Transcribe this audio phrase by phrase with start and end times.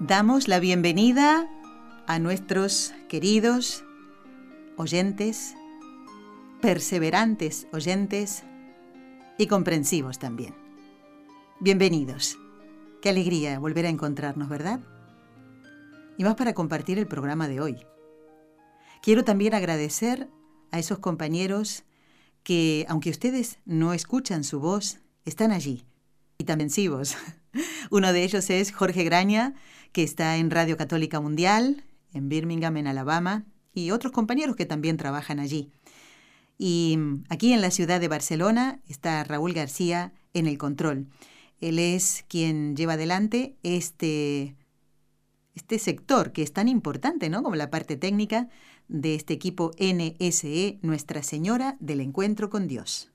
[0.00, 1.48] Damos la bienvenida
[2.06, 3.82] a nuestros queridos
[4.76, 5.54] oyentes,
[6.60, 8.44] perseverantes oyentes
[9.38, 10.54] y comprensivos también.
[11.60, 12.36] Bienvenidos.
[13.00, 14.80] Qué alegría volver a encontrarnos, ¿verdad?
[16.18, 17.78] Y más para compartir el programa de hoy.
[19.00, 20.28] Quiero también agradecer
[20.72, 21.84] a esos compañeros
[22.42, 25.86] que, aunque ustedes no escuchan su voz, están allí
[26.36, 27.16] y también vos.
[27.90, 29.54] Uno de ellos es Jorge Graña,
[29.96, 34.98] que está en Radio Católica Mundial, en Birmingham, en Alabama, y otros compañeros que también
[34.98, 35.70] trabajan allí.
[36.58, 36.98] Y
[37.30, 41.06] aquí en la ciudad de Barcelona está Raúl García en el control.
[41.62, 44.54] Él es quien lleva adelante este,
[45.54, 47.42] este sector que es tan importante, ¿no?
[47.42, 48.50] Como la parte técnica
[48.88, 53.10] de este equipo NSE, Nuestra Señora del Encuentro con Dios.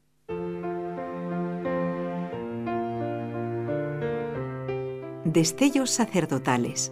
[5.25, 6.91] Destellos sacerdotales.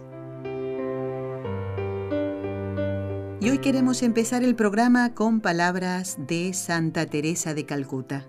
[3.40, 8.28] Y hoy queremos empezar el programa con palabras de Santa Teresa de Calcuta.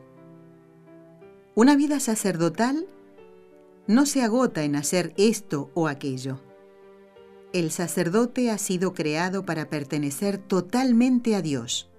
[1.53, 2.87] Una vida sacerdotal
[3.85, 6.41] no se agota en hacer esto o aquello.
[7.53, 11.91] El sacerdote ha sido creado para pertenecer totalmente a Dios,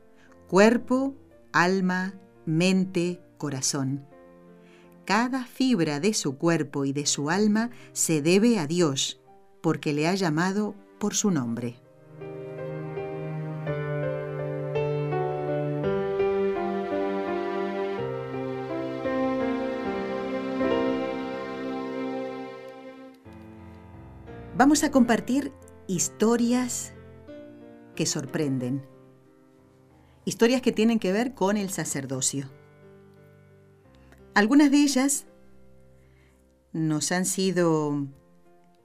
[0.48, 1.14] cuerpo,
[1.52, 2.14] alma,
[2.46, 4.11] mente, corazón.
[5.04, 9.20] Cada fibra de su cuerpo y de su alma se debe a Dios,
[9.60, 11.76] porque le ha llamado por su nombre.
[24.56, 25.52] Vamos a compartir
[25.88, 26.92] historias
[27.96, 28.86] que sorprenden,
[30.24, 32.61] historias que tienen que ver con el sacerdocio.
[34.34, 35.26] Algunas de ellas
[36.72, 38.06] nos han sido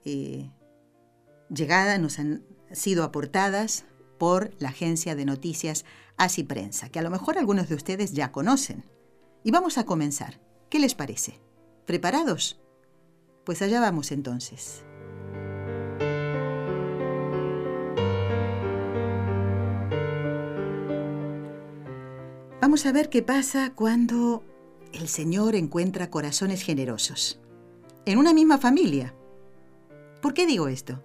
[0.03, 0.51] eh,
[1.49, 3.85] llegadas, nos han sido aportadas
[4.17, 5.85] por la agencia de noticias
[6.17, 8.83] Así Prensa, que a lo mejor algunos de ustedes ya conocen.
[9.43, 10.41] Y vamos a comenzar.
[10.69, 11.39] ¿Qué les parece?
[11.85, 12.59] ¿Preparados?
[13.45, 14.83] Pues allá vamos entonces.
[22.59, 24.43] Vamos a ver qué pasa cuando
[24.97, 27.39] el Señor encuentra corazones generosos.
[28.05, 29.13] En una misma familia.
[30.21, 31.03] ¿Por qué digo esto?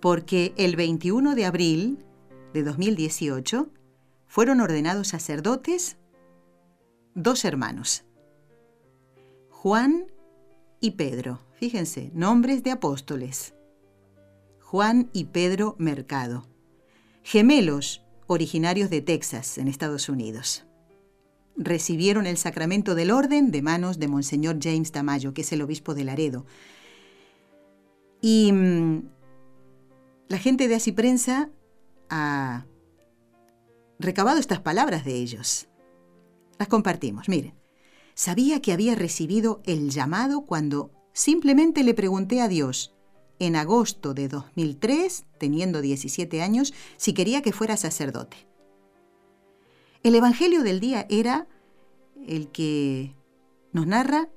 [0.00, 2.04] Porque el 21 de abril
[2.52, 3.68] de 2018
[4.26, 5.96] fueron ordenados sacerdotes
[7.14, 8.04] dos hermanos,
[9.50, 10.06] Juan
[10.80, 11.40] y Pedro.
[11.54, 13.54] Fíjense, nombres de apóstoles.
[14.60, 16.46] Juan y Pedro Mercado,
[17.22, 20.64] gemelos originarios de Texas, en Estados Unidos
[21.64, 25.94] recibieron el sacramento del orden de manos de Monseñor James Tamayo, que es el obispo
[25.94, 26.46] de Laredo.
[28.20, 29.02] Y mm,
[30.28, 31.50] la gente de Así Prensa
[32.08, 32.66] ha
[33.98, 35.68] recabado estas palabras de ellos.
[36.58, 37.28] Las compartimos.
[37.28, 37.54] Miren,
[38.14, 42.94] sabía que había recibido el llamado cuando simplemente le pregunté a Dios,
[43.38, 48.51] en agosto de 2003, teniendo 17 años, si quería que fuera sacerdote.
[50.02, 51.46] El Evangelio del día era
[52.26, 53.14] el que
[53.72, 54.28] nos narra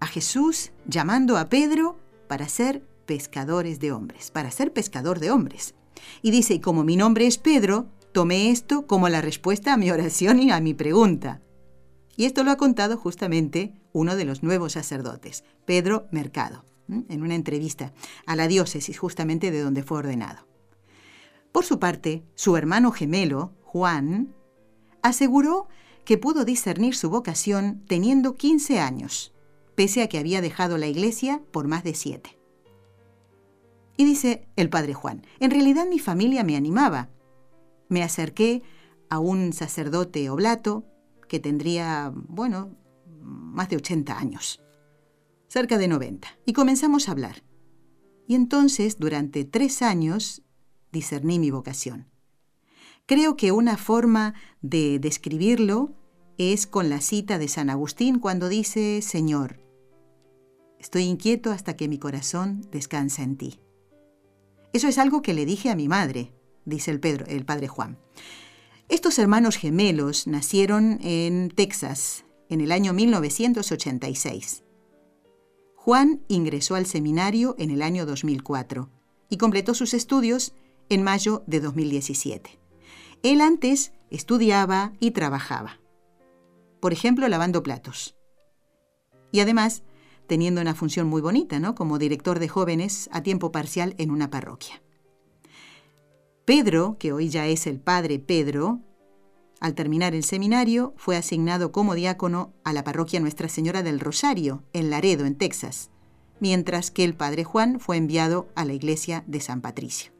[0.00, 5.76] a Jesús llamando a Pedro para ser pescadores de hombres, para ser pescador de hombres.
[6.20, 9.88] Y dice, y como mi nombre es Pedro, tomé esto como la respuesta a mi
[9.92, 11.40] oración y a mi pregunta.
[12.16, 17.36] Y esto lo ha contado justamente uno de los nuevos sacerdotes, Pedro Mercado, en una
[17.36, 17.92] entrevista
[18.26, 20.48] a la diócesis justamente de donde fue ordenado.
[21.52, 24.34] Por su parte, su hermano gemelo, Juan,
[25.02, 25.68] aseguró
[26.06, 29.34] que pudo discernir su vocación teniendo 15 años,
[29.74, 32.38] pese a que había dejado la iglesia por más de siete.
[33.98, 37.10] Y dice el padre Juan, en realidad mi familia me animaba.
[37.90, 38.62] Me acerqué
[39.10, 40.86] a un sacerdote oblato
[41.28, 42.74] que tendría, bueno,
[43.20, 44.62] más de 80 años,
[45.46, 47.42] cerca de 90, y comenzamos a hablar.
[48.26, 50.42] Y entonces, durante tres años,
[50.90, 52.08] discerní mi vocación.
[53.08, 55.94] Creo que una forma de describirlo
[56.36, 59.62] es con la cita de San Agustín cuando dice, Señor,
[60.78, 63.60] estoy inquieto hasta que mi corazón descansa en ti.
[64.74, 66.34] Eso es algo que le dije a mi madre,
[66.66, 67.98] dice el, Pedro, el padre Juan.
[68.90, 74.64] Estos hermanos gemelos nacieron en Texas en el año 1986.
[75.76, 78.90] Juan ingresó al seminario en el año 2004
[79.30, 80.52] y completó sus estudios
[80.90, 82.67] en mayo de 2017.
[83.22, 85.78] Él antes estudiaba y trabajaba.
[86.80, 88.16] Por ejemplo, lavando platos.
[89.32, 89.82] Y además,
[90.26, 91.74] teniendo una función muy bonita, ¿no?
[91.74, 94.82] Como director de jóvenes a tiempo parcial en una parroquia.
[96.44, 98.80] Pedro, que hoy ya es el padre Pedro,
[99.60, 104.62] al terminar el seminario fue asignado como diácono a la parroquia Nuestra Señora del Rosario,
[104.72, 105.90] en Laredo, en Texas,
[106.40, 110.12] mientras que el padre Juan fue enviado a la iglesia de San Patricio.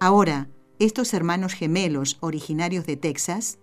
[0.00, 3.58] Ahora, estos hermanos gemelos originarios de Texas,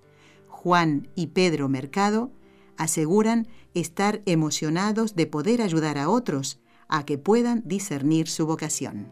[0.47, 2.31] Juan y Pedro Mercado,
[2.77, 9.11] aseguran estar emocionados de poder ayudar a otros a que puedan discernir su vocación.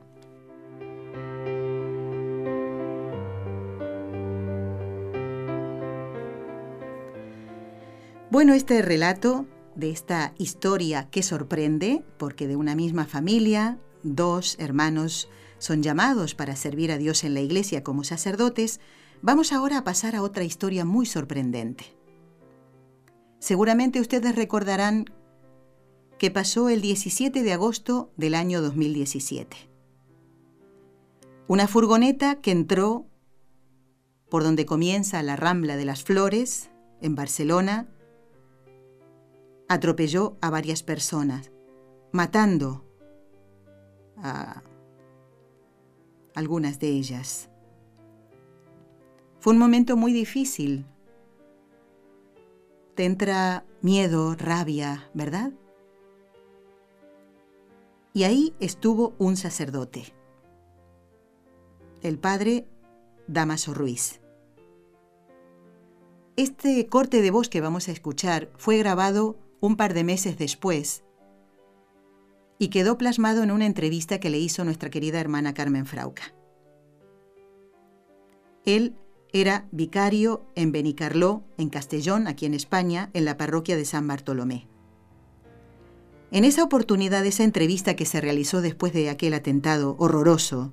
[8.32, 9.46] Bueno, este relato
[9.76, 15.30] de esta historia que sorprende, porque de una misma familia, dos hermanos
[15.62, 18.80] son llamados para servir a Dios en la iglesia como sacerdotes,
[19.22, 21.86] vamos ahora a pasar a otra historia muy sorprendente.
[23.38, 25.06] Seguramente ustedes recordarán
[26.18, 29.56] que pasó el 17 de agosto del año 2017.
[31.48, 33.06] Una furgoneta que entró
[34.30, 36.72] por donde comienza la Rambla de las Flores,
[37.02, 37.88] en Barcelona,
[39.70, 41.52] atropelló a varias personas,
[42.12, 42.84] matando
[44.18, 44.64] a
[46.36, 47.50] algunas de ellas.
[49.40, 50.86] Fue un momento muy difícil.
[52.96, 55.52] Te entra miedo, rabia, ¿verdad?
[58.14, 60.14] Y ahí estuvo un sacerdote,
[62.02, 62.68] el padre
[63.28, 64.20] Damaso Ruiz.
[66.36, 71.04] Este corte de voz que vamos a escuchar fue grabado un par de meses después,
[72.62, 76.36] y quedó plasmado en una entrevista que le hizo nuestra querida hermana Carmen Frauca.
[78.66, 78.94] Él
[79.34, 84.68] era vicario en Benicarló, en Castellón, aquí en España, en la parroquia de San Bartolomé.
[86.30, 90.72] En esa oportunidad, esa entrevista que se realizó después de aquel atentado horroroso,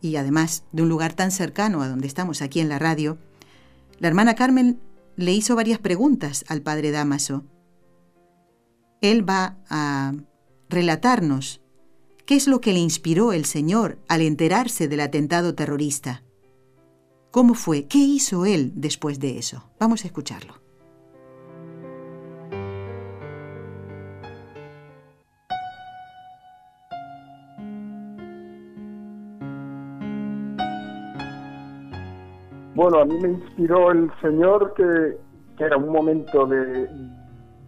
[0.00, 3.18] y además de un lugar tan cercano a donde estamos aquí en la radio,
[4.00, 4.80] la hermana Carmen
[5.14, 7.44] le hizo varias preguntas al padre Damaso
[9.10, 10.14] él va a
[10.68, 11.60] relatarnos
[12.26, 16.22] qué es lo que le inspiró el Señor al enterarse del atentado terrorista.
[17.30, 17.86] ¿Cómo fue?
[17.86, 19.70] ¿Qué hizo él después de eso?
[19.78, 20.54] Vamos a escucharlo.
[32.74, 35.16] Bueno, a mí me inspiró el Señor que,
[35.56, 36.88] que era un momento de,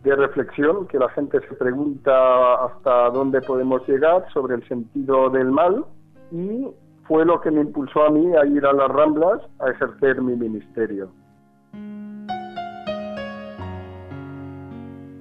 [0.07, 5.51] de reflexión que la gente se pregunta hasta dónde podemos llegar sobre el sentido del
[5.51, 5.85] mal
[6.31, 6.69] y
[7.09, 10.37] fue lo que me impulsó a mí a ir a las Ramblas a ejercer mi
[10.37, 11.09] ministerio.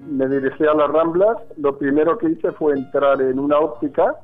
[0.07, 4.15] Me dirigí a las Ramblas, lo primero que hice fue entrar en una óptica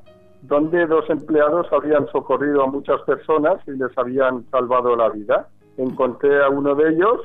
[0.44, 5.48] donde dos empleados habían socorrido a muchas personas y les habían salvado la vida.
[5.78, 7.20] Encontré a uno de ellos,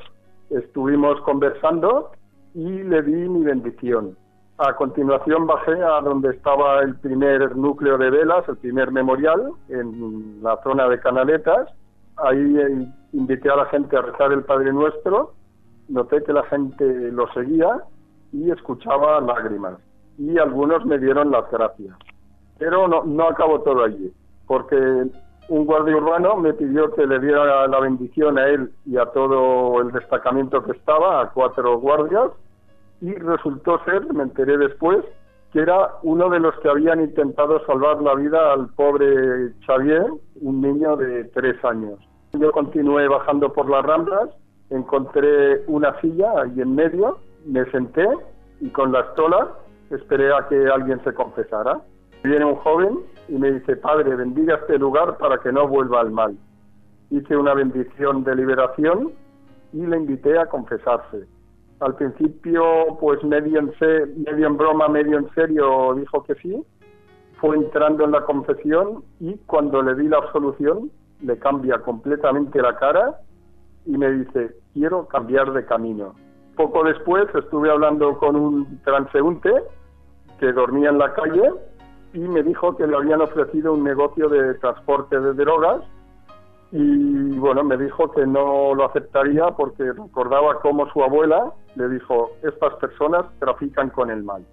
[0.49, 2.11] estuvimos conversando
[2.57, 4.17] y le di mi bendición.
[4.57, 10.41] A continuación bajé a donde estaba el primer núcleo de velas, el primer memorial, en
[10.41, 11.69] la zona de Canaletas.
[12.15, 15.35] Ahí eh, invité a la gente a rezar el Padre Nuestro.
[15.87, 17.83] Noté que la gente lo seguía
[18.33, 19.77] y escuchaba lágrimas.
[20.17, 21.95] Y algunos me dieron las gracias.
[22.57, 24.11] Pero no, no acabó todo allí,
[24.47, 24.75] porque
[25.47, 29.79] un guardia urbano me pidió que le diera la bendición a él y a todo
[29.79, 32.31] el destacamento que estaba, a cuatro guardias,
[33.01, 35.03] y resultó ser, me enteré después,
[35.51, 40.07] que era uno de los que habían intentado salvar la vida al pobre Xavier,
[40.41, 41.99] un niño de tres años.
[42.33, 44.29] Yo continué bajando por las ramblas,
[44.69, 48.05] encontré una silla ahí en medio, me senté
[48.59, 49.53] y con la estola
[49.89, 51.81] esperé a que alguien se confesara.
[52.23, 52.99] Viene un joven
[53.29, 56.35] y me dice, Padre, bendiga este lugar para que no vuelva al mal.
[57.09, 59.13] Hice una bendición de liberación
[59.71, 61.25] y le invité a confesarse
[61.79, 66.63] al principio, pues medio en, broma, medio en serio, dijo que sí.
[67.39, 70.91] Fue entrando en la confesión y cuando le di la absolución,
[71.21, 73.19] le cambia completamente la cara
[73.85, 76.15] y me dice, quiero cambiar de camino.
[76.55, 79.51] Poco después estuve hablando con un transeúnte
[80.39, 81.51] que dormía en la calle
[82.13, 85.83] y me dijo que le habían ofrecido un negocio de transporte de drogas
[86.71, 92.31] y bueno, me dijo que no lo aceptaría porque recordaba cómo su abuela le dijo,
[92.43, 94.45] estas personas trafican con el mal.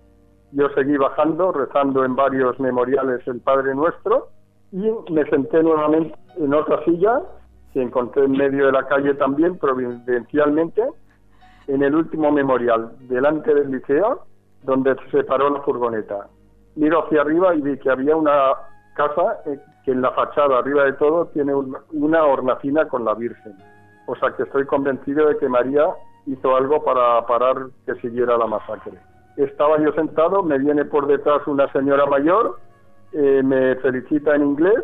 [0.52, 4.28] Yo seguí bajando, rezando en varios memoriales el Padre Nuestro
[4.70, 7.22] y me senté nuevamente en otra silla
[7.72, 10.82] que encontré en medio de la calle también, providencialmente,
[11.66, 14.26] en el último memorial, delante del liceo,
[14.62, 16.28] donde se paró la furgoneta.
[16.76, 18.52] Miro hacia arriba y vi que había una
[18.94, 23.54] casa eh, que en la fachada, arriba de todo, tiene una hornacina con la Virgen.
[24.06, 25.86] O sea que estoy convencido de que María
[26.26, 28.98] hizo algo para parar que siguiera la masacre.
[29.36, 32.58] Estaba yo sentado, me viene por detrás una señora mayor,
[33.12, 34.82] eh, me felicita en inglés,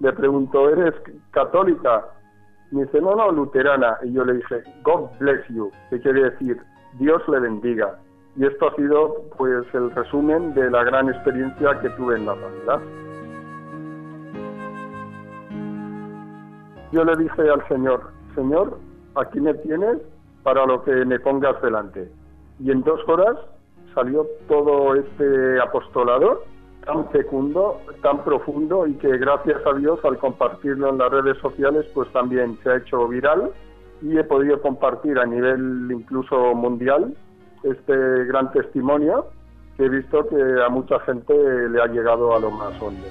[0.00, 0.94] le pregunto, ¿eres
[1.30, 2.06] católica?
[2.70, 3.98] Me dice, no, no, luterana.
[4.02, 6.60] Y yo le dije, God bless you, que quiere decir,
[6.98, 7.98] Dios le bendiga.
[8.36, 12.34] Y esto ha sido pues el resumen de la gran experiencia que tuve en la
[12.34, 12.80] sanidad.
[16.92, 18.78] Yo le dije al Señor, Señor,
[19.14, 19.98] aquí me tienes
[20.42, 22.10] para lo que me pongas delante.
[22.58, 23.36] Y en dos horas
[23.94, 26.42] salió todo este apostolado
[26.84, 31.86] tan fecundo, tan profundo y que gracias a Dios al compartirlo en las redes sociales
[31.94, 33.50] pues también se ha hecho viral
[34.02, 37.14] y he podido compartir a nivel incluso mundial
[37.62, 39.26] este gran testimonio
[39.76, 41.34] que he visto que a mucha gente
[41.68, 43.06] le ha llegado a lo más hondo.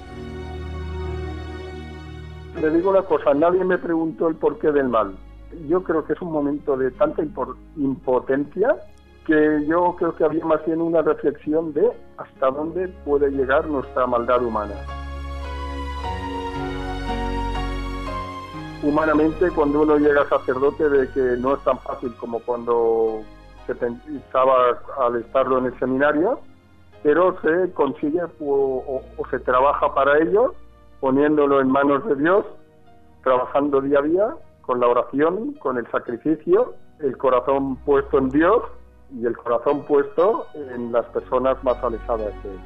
[2.55, 5.15] Le digo una cosa, nadie me preguntó el porqué del mal.
[5.67, 7.23] Yo creo que es un momento de tanta
[7.77, 8.75] impotencia
[9.25, 11.87] que yo creo que había más bien una reflexión de
[12.17, 14.73] hasta dónde puede llegar nuestra maldad humana.
[18.81, 23.21] Humanamente, cuando uno llega a sacerdote, ve que no es tan fácil como cuando
[23.67, 26.39] se pensaba al estarlo en el seminario,
[27.03, 30.55] pero se consigue o, o se trabaja para ello,
[30.99, 32.45] poniéndolo en manos de Dios,
[33.23, 38.63] trabajando día a día con la oración, con el sacrificio, el corazón puesto en Dios
[39.15, 42.59] y el corazón puesto en las personas más alejadas de él.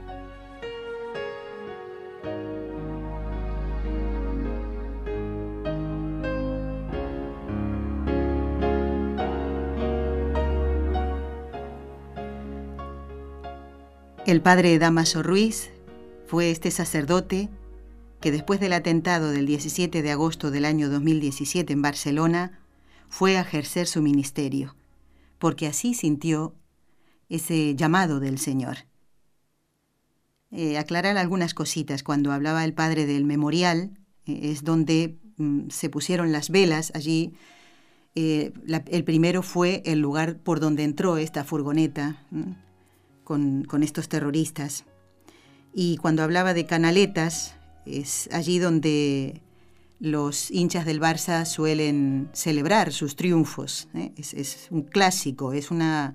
[14.26, 15.72] El padre Damaso Ruiz
[16.28, 17.50] fue este sacerdote
[18.24, 22.58] que después del atentado del 17 de agosto del año 2017 en Barcelona
[23.10, 24.78] fue a ejercer su ministerio
[25.40, 26.56] porque así sintió
[27.28, 28.78] ese llamado del Señor.
[30.52, 32.02] Eh, aclarar algunas cositas.
[32.02, 37.34] Cuando hablaba el padre del memorial, eh, es donde mm, se pusieron las velas allí.
[38.16, 38.54] Eh,
[38.88, 42.26] el primero fue el lugar por donde entró esta furgoneta
[43.26, 44.86] con, con estos terroristas.
[45.74, 49.42] Y cuando hablaba de canaletas, es allí donde
[50.04, 53.88] los hinchas del Barça suelen celebrar sus triunfos.
[53.94, 54.12] ¿eh?
[54.18, 56.14] Es, un clásico, es una...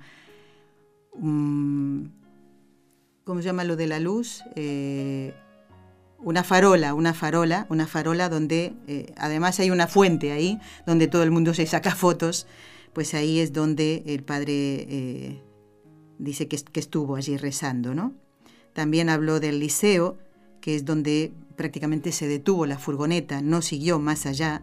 [1.14, 2.10] ¿Cómo
[3.40, 4.42] se llama lo de la luz?
[4.56, 5.34] Eh,
[6.18, 11.22] una farola, una farola, una farola donde eh, además hay una fuente ahí, donde todo
[11.22, 12.46] el mundo se saca fotos,
[12.92, 15.40] pues ahí es donde el padre
[16.18, 18.12] dice que, que, estuvo allí rezando, ¿no?
[18.74, 20.18] También habló del liceo,
[20.60, 24.62] que es donde prácticamente se detuvo la furgoneta, no siguió más allá.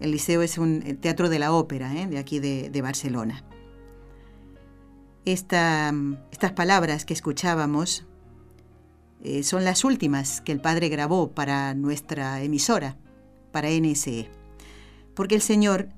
[0.00, 2.06] El Liceo es un teatro de la ópera ¿eh?
[2.06, 3.42] de aquí de, Barcelona.
[5.24, 8.06] estas palabras que escuchábamos
[9.22, 12.96] eh, son las últimas que el padre grabó para nuestra emisora,
[13.50, 14.28] para NSE,
[15.14, 15.88] porque el Señor,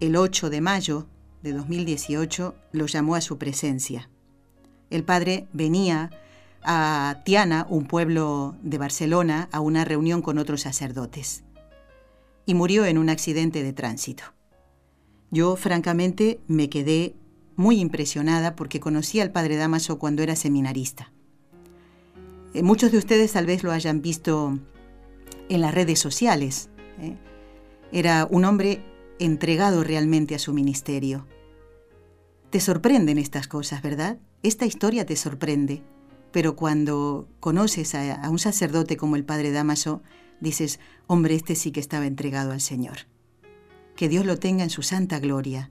[0.00, 1.08] el 8 de mayo
[1.42, 4.10] de 2018, lo llamó a su presencia.
[4.90, 6.10] El padre venía
[6.62, 11.42] a Tiana, un pueblo de Barcelona, a una reunión con otros sacerdotes.
[12.46, 14.24] Y murió en un accidente de tránsito.
[15.30, 17.14] Yo, francamente, me quedé
[17.56, 21.12] muy impresionada porque conocí al padre Damaso cuando era seminarista.
[22.54, 24.58] Eh, muchos de ustedes tal vez lo hayan visto
[25.48, 26.68] en las redes sociales.
[27.00, 27.16] ¿eh?
[27.92, 28.82] Era un hombre
[29.18, 31.26] entregado realmente a su ministerio.
[32.50, 34.18] Te sorprenden estas cosas, ¿verdad?
[34.42, 35.82] Esta historia te sorprende
[36.32, 40.02] pero cuando conoces a, un sacerdote como el padre Damaso,
[40.40, 43.06] dices, hombre, este sí que estaba entregado al Señor.
[43.96, 45.70] Que Dios lo tenga en su santa gloria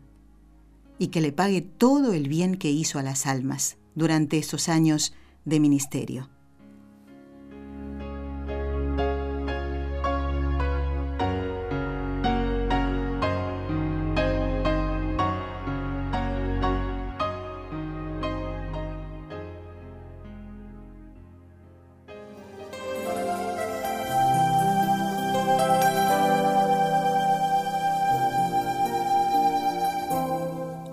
[0.98, 5.14] y que le pague todo el bien que hizo a las almas durante estos años
[5.46, 6.30] de ministerio.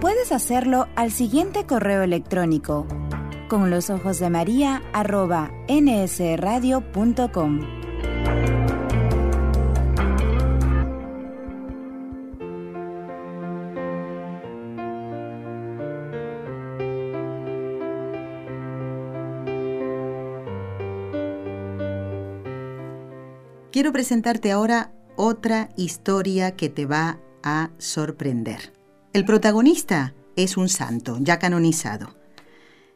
[0.00, 2.86] Puedes hacerlo al siguiente correo electrónico
[3.48, 7.60] con los ojos de María arroba nsradio.com.
[23.72, 28.77] Quiero presentarte ahora otra historia que te va a sorprender.
[29.14, 32.14] El protagonista es un santo, ya canonizado.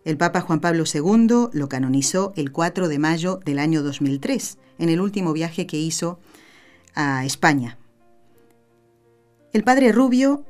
[0.05, 4.89] El Papa Juan Pablo II lo canonizó el 4 de mayo del año 2003, en
[4.91, 6.19] el último viaje que hizo
[6.95, 7.79] a España.
[9.55, 10.45] El padre Rubio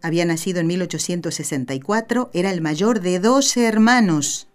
[0.00, 4.48] había nacido en 1864, era el mayor de 12 hermanos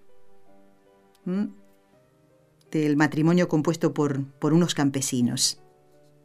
[2.71, 5.62] del matrimonio compuesto por, por unos campesinos.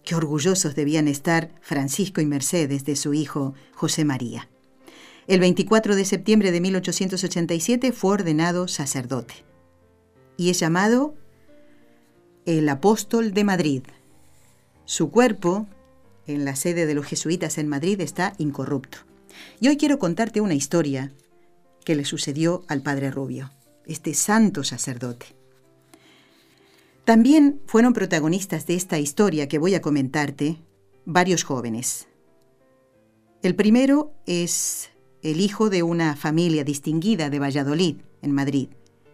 [0.09, 4.49] Qué orgullosos debían estar Francisco y Mercedes de su hijo José María.
[5.27, 9.35] El 24 de septiembre de 1887 fue ordenado sacerdote
[10.39, 11.15] y es llamado
[12.47, 13.83] el apóstol de Madrid.
[14.87, 15.67] Su cuerpo,
[16.27, 18.97] en la sede de los jesuitas en Madrid, está incorrupto.
[19.61, 21.13] Y hoy quiero contarte una historia
[21.85, 23.53] que le sucedió al padre Rubio,
[23.85, 25.38] este santo sacerdote.
[27.09, 30.59] También fueron protagonistas de esta historia que voy a comentarte
[31.07, 32.07] varios jóvenes.
[33.43, 34.91] El primero es
[35.23, 38.69] el hijo de una familia distinguida de Valladolid, en Madrid,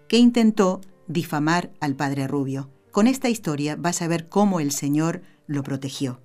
[0.08, 2.68] que intentó difamar al padre Rubio.
[2.90, 6.20] Con esta historia vas a ver cómo el Señor lo protegió.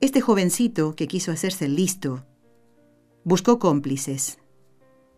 [0.00, 2.24] Este jovencito que quiso hacerse listo
[3.24, 4.38] buscó cómplices,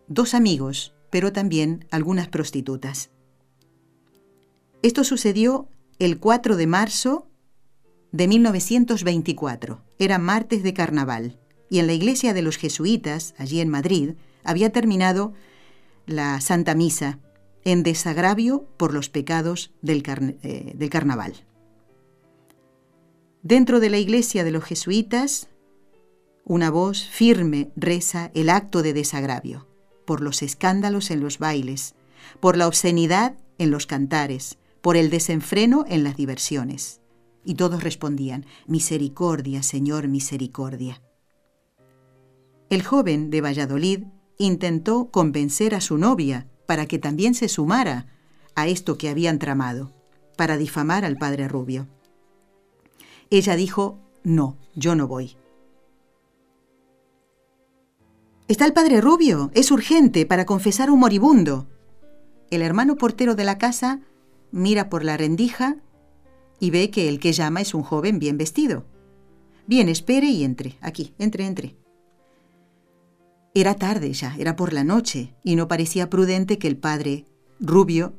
[0.07, 3.11] dos amigos, pero también algunas prostitutas.
[4.83, 5.67] Esto sucedió
[5.99, 7.27] el 4 de marzo
[8.11, 9.83] de 1924.
[9.99, 11.39] Era martes de carnaval
[11.69, 15.33] y en la iglesia de los jesuitas, allí en Madrid, había terminado
[16.07, 17.19] la Santa Misa
[17.63, 20.03] en desagravio por los pecados del,
[20.41, 21.45] eh, del carnaval.
[23.43, 25.47] Dentro de la iglesia de los jesuitas,
[26.43, 29.67] una voz firme reza el acto de desagravio,
[30.05, 31.93] por los escándalos en los bailes,
[32.39, 37.01] por la obscenidad en los cantares, por el desenfreno en las diversiones.
[37.43, 41.01] Y todos respondían, Misericordia, Señor, misericordia.
[42.69, 44.03] El joven de Valladolid
[44.37, 48.07] intentó convencer a su novia para que también se sumara
[48.55, 49.91] a esto que habían tramado,
[50.37, 51.87] para difamar al padre Rubio.
[53.29, 55.35] Ella dijo, no, yo no voy.
[58.47, 61.67] Está el padre Rubio, es urgente para confesar a un moribundo.
[62.49, 64.01] El hermano portero de la casa
[64.51, 65.77] mira por la rendija
[66.59, 68.85] y ve que el que llama es un joven bien vestido.
[69.67, 71.75] Bien, espere y entre, aquí, entre, entre.
[73.53, 77.25] Era tarde ya, era por la noche, y no parecía prudente que el padre,
[77.59, 78.13] rubio,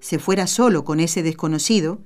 [0.00, 2.00] se fuera solo con ese desconocido,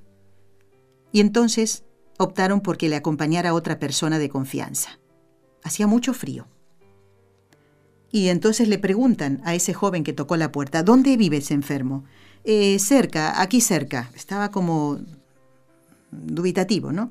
[1.10, 1.84] y entonces
[2.18, 4.98] optaron por que le acompañara otra persona de confianza.
[5.62, 6.48] Hacía mucho frío.
[8.12, 12.04] Y entonces le preguntan a ese joven que tocó la puerta, ¿dónde vive ese enfermo?
[12.48, 14.08] Eh, cerca, aquí cerca.
[14.14, 15.00] Estaba como
[16.12, 17.10] dubitativo, ¿no?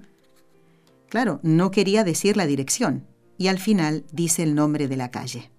[1.10, 3.06] Claro, no quería decir la dirección,
[3.38, 5.52] y al final dice el nombre de la calle.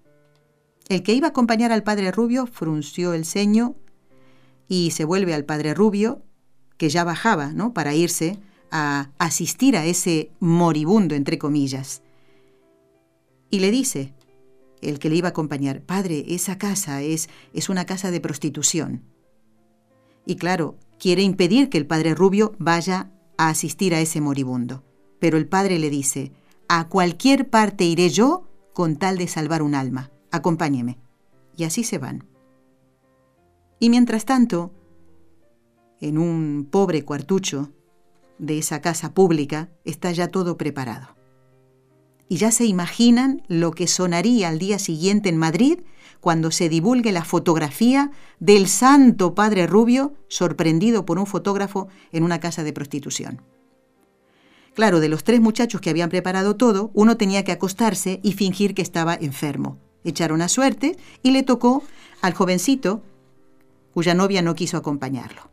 [0.89, 3.75] El que iba a acompañar al padre Rubio frunció el ceño
[4.67, 6.23] y se vuelve al padre Rubio,
[6.77, 7.73] que ya bajaba, ¿no?
[7.73, 8.39] Para irse
[8.71, 12.01] a asistir a ese moribundo, entre comillas.
[13.51, 14.15] Y le dice,
[14.81, 19.03] el que le iba a acompañar, Padre, esa casa es, es una casa de prostitución.
[20.27, 24.83] Y claro, quiere impedir que el padre Rubio vaya a asistir a ese moribundo.
[25.19, 26.33] Pero el padre le dice,
[26.67, 30.99] a cualquier parte iré yo con tal de salvar un alma acompáñeme.
[31.55, 32.25] Y así se van.
[33.79, 34.71] Y mientras tanto,
[35.99, 37.71] en un pobre cuartucho
[38.37, 41.15] de esa casa pública está ya todo preparado.
[42.29, 45.79] Y ya se imaginan lo que sonaría al día siguiente en Madrid
[46.19, 52.39] cuando se divulgue la fotografía del santo padre Rubio sorprendido por un fotógrafo en una
[52.39, 53.41] casa de prostitución.
[54.73, 58.75] Claro, de los tres muchachos que habían preparado todo, uno tenía que acostarse y fingir
[58.75, 61.83] que estaba enfermo Echaron a suerte y le tocó
[62.21, 63.03] al jovencito
[63.93, 65.49] cuya novia no quiso acompañarlo.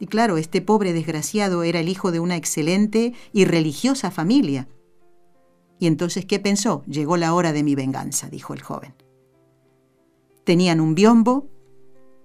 [0.00, 4.68] Y claro, este pobre desgraciado era el hijo de una excelente y religiosa familia.
[5.78, 6.82] Y entonces, ¿qué pensó?
[6.86, 8.94] Llegó la hora de mi venganza, dijo el joven.
[10.46, 11.48] Tenían un biombo,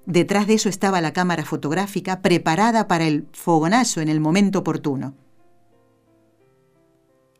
[0.06, 5.16] detrás de eso estaba la cámara fotográfica preparada para el fogonazo en el momento oportuno.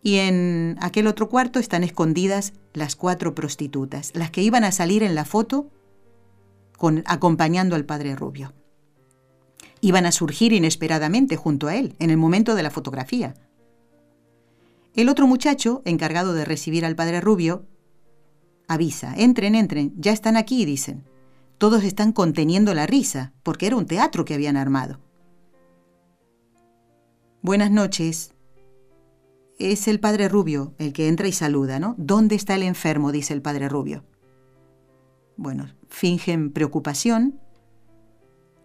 [0.02, 5.04] Y en aquel otro cuarto están escondidas las cuatro prostitutas, las que iban a salir
[5.04, 5.70] en la foto
[7.06, 8.52] acompañando al padre Rubio.
[9.82, 13.36] Iban a surgir inesperadamente junto a él, en el momento de la fotografía.
[14.96, 17.68] El otro muchacho, encargado de recibir al padre Rubio,
[18.68, 21.04] avisa, entren, entren, ya están aquí, dicen.
[21.58, 25.00] Todos están conteniendo la risa, porque era un teatro que habían armado.
[27.44, 28.34] Buenas noches.
[29.60, 31.96] Es el padre Rubio el que entra y saluda, ¿no?
[31.98, 33.12] ¿Dónde está el enfermo?
[33.12, 34.04] dice el padre Rubio.
[35.38, 37.40] Bueno, fingen preocupación.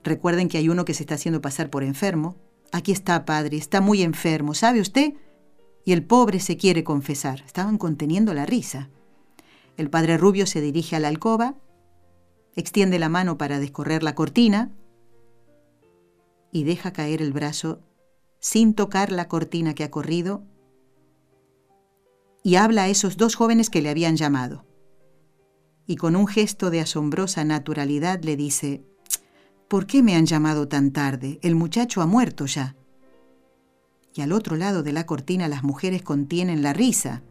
[0.04, 2.36] Recuerden que hay uno que se está haciendo pasar por enfermo.
[2.72, 5.14] Aquí está, padre, está muy enfermo, ¿sabe usted?
[5.84, 7.42] Y el pobre se quiere confesar.
[7.46, 8.90] Estaban conteniendo la risa.
[9.76, 11.56] El padre Rubio se dirige a la alcoba,
[12.54, 14.72] extiende la mano para descorrer la cortina
[16.50, 17.80] y deja caer el brazo
[18.38, 20.44] sin tocar la cortina que ha corrido
[22.42, 24.64] y habla a esos dos jóvenes que le habían llamado
[25.86, 28.84] y con un gesto de asombrosa naturalidad le dice,
[29.68, 31.38] ¿Por qué me han llamado tan tarde?
[31.42, 32.76] El muchacho ha muerto ya.
[34.14, 37.22] Y al otro lado de la cortina las mujeres contienen la risa.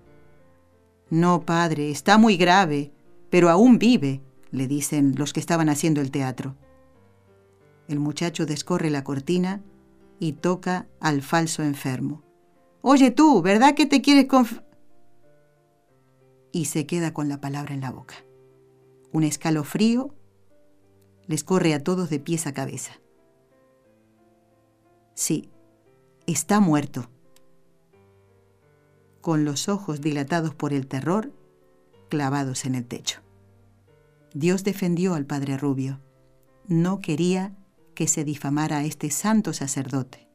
[1.10, 2.91] No, padre, está muy grave,
[3.30, 6.56] pero aún vive, le dicen los que estaban haciendo el teatro.
[7.88, 9.62] El muchacho descorre la cortina
[10.20, 12.24] y toca al falso enfermo.
[12.82, 14.60] Oye tú, ¿verdad que te quieres conf...
[16.52, 18.15] Y se queda con la palabra en la boca.
[19.12, 20.15] Un escalofrío
[21.28, 22.94] les corre a todos de pies a cabeza.
[25.13, 25.50] Sí,
[26.28, 27.10] está muerto.
[29.26, 31.34] Con los ojos dilatados por el terror,
[32.10, 33.22] clavados en el techo.
[34.36, 36.00] Dios defendió al padre Rubio.
[36.68, 37.56] No quería
[37.96, 40.30] que se difamara a este santo sacerdote,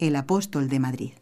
[0.00, 1.12] el apóstol de Madrid.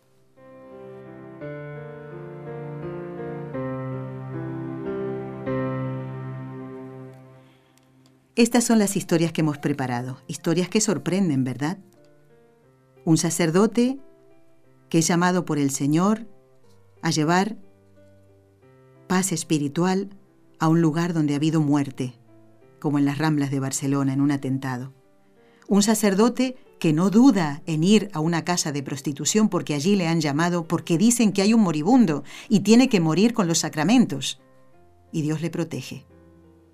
[8.36, 11.76] Estas son las historias que hemos preparado, historias que sorprenden, ¿verdad?
[13.04, 14.00] Un sacerdote
[14.88, 16.39] que es llamado por el Señor
[17.02, 17.56] a llevar
[19.06, 20.10] paz espiritual
[20.58, 22.14] a un lugar donde ha habido muerte,
[22.78, 24.92] como en las Ramblas de Barcelona en un atentado.
[25.66, 30.08] Un sacerdote que no duda en ir a una casa de prostitución porque allí le
[30.08, 34.40] han llamado porque dicen que hay un moribundo y tiene que morir con los sacramentos.
[35.12, 36.06] Y Dios le protege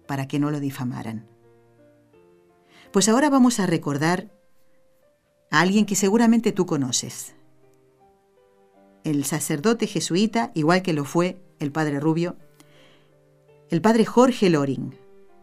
[0.07, 1.27] para que no lo difamaran.
[2.93, 4.31] Pues ahora vamos a recordar
[5.51, 7.35] a alguien que seguramente tú conoces.
[9.07, 12.35] El sacerdote jesuita, igual que lo fue el padre Rubio,
[13.71, 14.97] el padre Jorge Loring.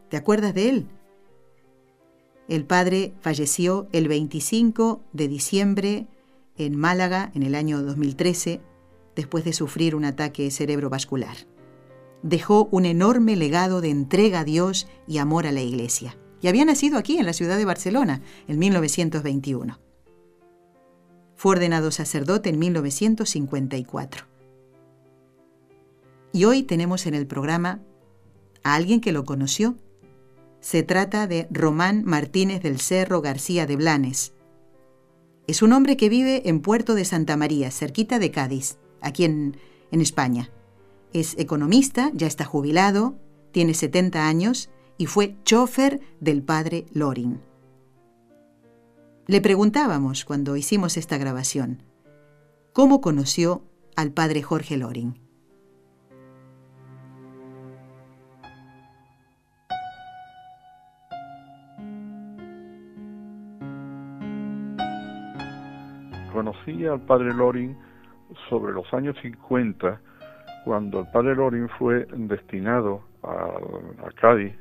[0.09, 0.87] ¿Te acuerdas de él?
[2.49, 6.07] El padre falleció el 25 de diciembre
[6.57, 8.59] en Málaga en el año 2013
[9.15, 11.37] después de sufrir un ataque cerebrovascular.
[12.21, 16.65] Dejó un enorme legado de entrega a Dios y amor a la Iglesia y había
[16.65, 19.79] nacido aquí en la ciudad de Barcelona en 1921.
[21.43, 24.27] Fue ordenado sacerdote en 1954.
[26.31, 27.81] Y hoy tenemos en el programa
[28.63, 29.75] a alguien que lo conoció.
[30.61, 34.31] Se trata de Román Martínez del Cerro García de Blanes.
[35.45, 39.57] Es un hombre que vive en Puerto de Santa María, cerquita de Cádiz, aquí en,
[39.91, 40.49] en España.
[41.11, 43.17] Es economista, ya está jubilado,
[43.51, 47.41] tiene 70 años y fue chofer del padre Loring.
[49.25, 51.81] Le preguntábamos cuando hicimos esta grabación,
[52.73, 53.61] ¿cómo conoció
[53.95, 55.17] al padre Jorge Loring?
[66.33, 67.77] Conocí al padre Loring
[68.49, 70.01] sobre los años 50,
[70.65, 74.53] cuando el padre Loring fue destinado a, a Cádiz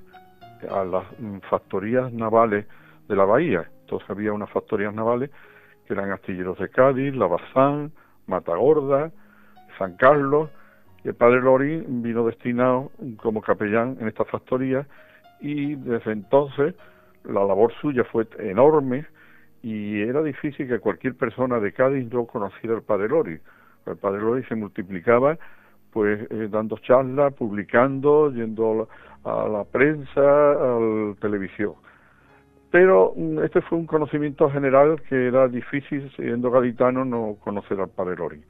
[0.71, 1.05] a las
[1.51, 2.65] factorías navales
[3.09, 3.69] de la bahía.
[3.83, 5.31] Entonces había unas factorías navales
[5.87, 7.93] que eran astilleros de Cádiz, Lavazán,
[8.27, 9.13] Matagorda,
[9.79, 10.51] San Carlos,
[11.05, 14.87] y el padre Lorín vino destinado como capellán en estas factorías
[15.41, 16.75] y desde entonces
[17.25, 19.07] la labor suya fue enorme
[19.63, 23.41] y era difícil que cualquier persona de Cádiz no conociera al padre Lorín.
[23.87, 25.39] El padre Lorín se multiplicaba
[25.93, 28.89] pues dando charlas, publicando, yendo
[29.25, 31.75] a la prensa, a la televisión.
[32.73, 37.91] Pero mm, este fue un conocimiento general que era difícil, siendo gaditano, no conocer al
[37.91, 38.43] padre Lori.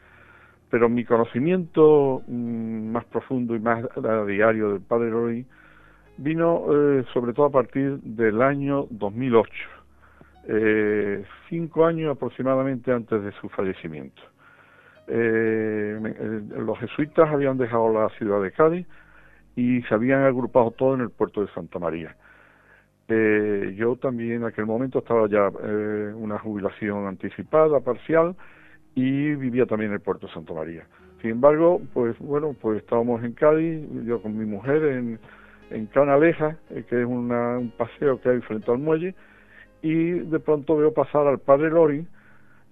[0.70, 3.85] Pero mi conocimiento mm, más profundo y más
[4.26, 5.44] diario del padre Lori
[6.18, 9.50] vino eh, sobre todo a partir del año 2008,
[10.46, 14.22] eh, cinco años aproximadamente antes de su fallecimiento.
[15.08, 15.98] Eh,
[16.58, 18.87] los jesuitas habían dejado la ciudad de Cádiz
[19.56, 22.14] y se habían agrupado todos en el puerto de Santa María.
[23.09, 28.37] Eh, yo también en aquel momento estaba ya eh, una jubilación anticipada, parcial,
[28.95, 30.87] y vivía también en el puerto de Santa María.
[31.21, 35.19] Sin embargo, pues bueno, pues estábamos en Cádiz, yo con mi mujer en,
[35.71, 39.15] en Canaleja, eh, que es un paseo que hay frente al muelle,
[39.83, 42.07] y de pronto veo pasar al padre Lori,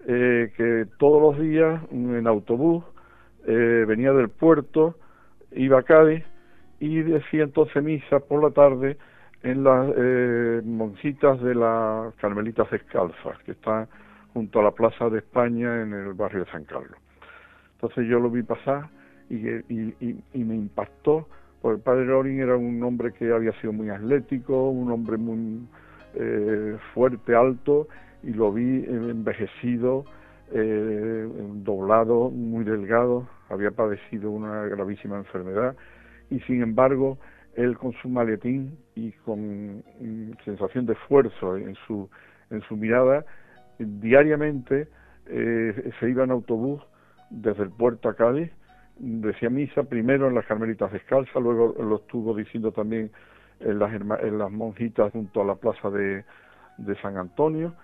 [0.07, 2.85] eh, que todos los días en autobús
[3.47, 4.95] venía del puerto,
[5.53, 6.23] iba a Cádiz,
[6.79, 8.97] y decía entonces misa por la tarde
[9.43, 13.89] en las eh, monjitas de las Carmelitas Descalzas, que está
[14.35, 16.99] junto a la Plaza de España en el barrio de San Carlos.
[17.75, 18.89] Entonces yo lo vi pasar
[19.31, 21.27] y, y, me impactó,
[21.63, 25.67] porque el padre Loring era un hombre que había sido muy atlético, un hombre muy
[26.15, 27.89] eh, fuerte, alto,
[28.23, 30.05] y lo vi envejecido,
[30.53, 35.77] eh, doblado, muy delgado, había padecido una gravísima enfermedad,
[36.29, 37.19] y sin embargo
[37.57, 42.09] él con su maletín y con mm, sensación de esfuerzo en su,
[42.51, 43.25] en su mirada,
[43.79, 44.89] diariamente
[45.27, 46.83] eh, se iba en autobús
[47.31, 48.51] desde el puerto a Cádiz,
[48.99, 53.11] decía misa primero en las Carmelitas Descalzas, luego lo estuvo diciendo también
[53.61, 56.25] en las, en las monjitas junto a la plaza de,
[56.79, 57.75] de San Antonio,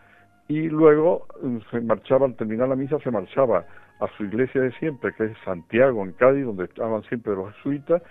[0.49, 3.65] y luego mm, se marchaba, al terminar la misa, se marchaba
[4.01, 8.03] a su iglesia de siempre, que es Santiago, en Cádiz, donde estaban siempre los jesuitas,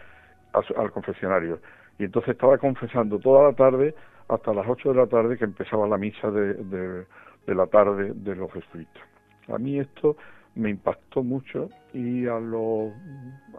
[0.78, 1.60] al confesionario.
[1.98, 3.96] Y entonces estaba confesando toda la tarde
[4.28, 8.36] hasta las 8 de la tarde que empezaba la misa de, de, la tarde de
[8.36, 9.04] los jesuitas.
[9.48, 10.18] A mí esto
[10.56, 12.92] me impactó mucho y a los,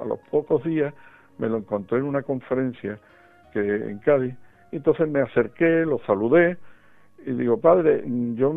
[0.00, 0.92] a los pocos días
[1.38, 2.98] me lo encontré en una conferencia
[3.52, 4.34] que en Cádiz
[4.72, 6.56] y entonces me acerqué, lo saludé
[7.24, 8.04] y digo, padre,
[8.34, 8.52] yo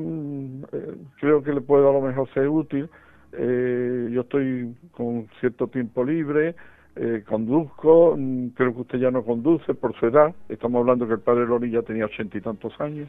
[0.71, 2.89] eh, creo que le puedo a lo mejor ser útil,
[3.33, 6.55] eh, yo estoy con cierto tiempo libre,
[7.01, 11.13] eh, conduzco, mm, creo que usted ya no conduce por su edad, estamos hablando que
[11.13, 13.07] el padre Lori ya tenía ochenta y tantos años,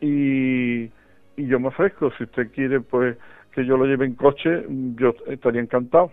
[0.00, 0.82] y,
[1.36, 3.16] y yo me ofrezco, si usted quiere pues
[3.52, 6.10] que yo lo lleve en coche, mm, yo estaría encantado.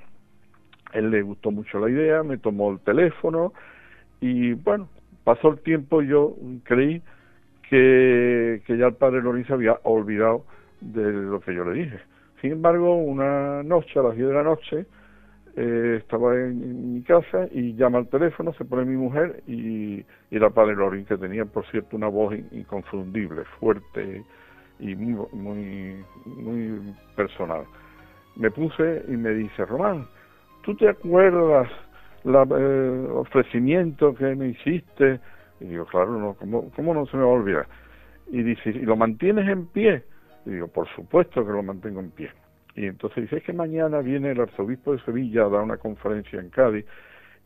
[0.94, 3.54] Él le gustó mucho la idea, me tomó el teléfono
[4.22, 4.88] y bueno,
[5.24, 7.02] pasó el tiempo y yo creí
[7.70, 10.46] que, que ya el padre Lori se había olvidado
[10.80, 12.00] de lo que yo le dije.
[12.40, 14.86] Sin embargo, una noche, a las 10 de la noche,
[15.56, 20.50] eh, estaba en, mi casa y llama al teléfono, se pone mi mujer y, era
[20.50, 24.24] padre Lorín, que tenía, por cierto, una voz inconfundible, fuerte
[24.80, 27.66] y muy, muy, muy personal.
[28.36, 30.08] Me puse y me dice, Román,
[30.64, 31.70] ¿tú te acuerdas
[32.26, 35.20] el eh, ofrecimiento que me hiciste?
[35.60, 37.68] Y digo, claro, no, ¿cómo, ¿cómo no se me va a olvidar?
[38.32, 40.04] Y dice, ¿y lo mantienes en pie?
[40.48, 42.32] Y digo, por supuesto que lo mantengo en pie.
[42.76, 46.40] Y entonces dice, es que mañana viene el arzobispo de Sevilla a dar una conferencia
[46.40, 46.86] en Cádiz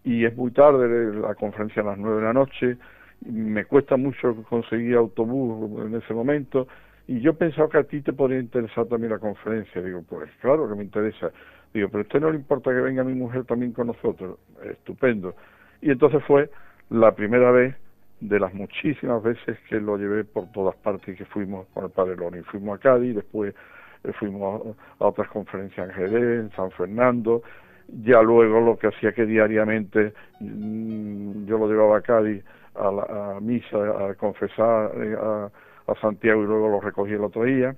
[0.04, 2.78] y es muy tarde la conferencia a las nueve de la noche,
[3.26, 6.68] me cuesta mucho conseguir autobús en ese momento
[7.08, 9.82] y yo pensaba que a ti te podría interesar también la conferencia.
[9.82, 11.32] Digo, pues claro que me interesa.
[11.74, 14.38] Digo, pero a usted no le importa que venga mi mujer también con nosotros.
[14.64, 15.34] Estupendo.
[15.82, 16.50] Y entonces fue
[16.90, 17.76] la primera vez
[18.20, 21.92] de las muchísimas veces que lo llevé por todas partes y que fuimos con el
[21.92, 22.42] padre Loni.
[22.42, 23.56] Fuimos a Cádiz, después
[24.20, 27.42] fuimos a otras conferencias en Jerez, en San Fernando,
[27.88, 32.44] ya luego lo que hacía que diariamente mm, yo lo llevaba a Cádiz
[32.76, 33.78] a, la, misa,
[34.10, 35.50] a confesar eh, a,
[36.02, 37.76] Santiago y luego lo recogí el otro día.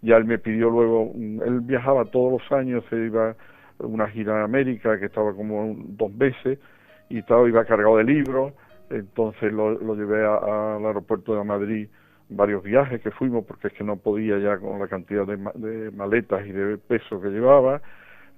[0.00, 3.34] Ya él me pidió luego, él viajaba todos los años, se iba a
[3.78, 6.60] una gira en América que estaba como dos veces
[7.08, 8.52] y estaba, iba cargado de libros,
[8.90, 11.88] entonces lo, lo llevé al aeropuerto de Madrid
[12.30, 16.46] varios viajes que fuimos porque es que no podía ya con la cantidad de, maletas
[16.46, 17.80] y de peso que llevaba.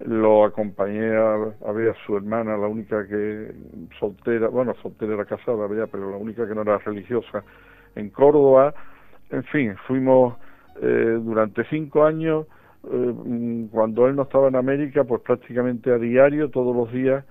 [0.01, 3.53] Lo acompañé a, ver a su hermana la única que
[3.99, 7.45] soltera bueno soltera era casada pero la única que no era religiosa
[7.97, 8.75] en Córdoba.
[9.31, 10.37] En fin fuimos
[10.81, 12.47] eh, durante cinco años
[12.91, 17.25] eh, cuando él no estaba en América pues prácticamente a diario todos los días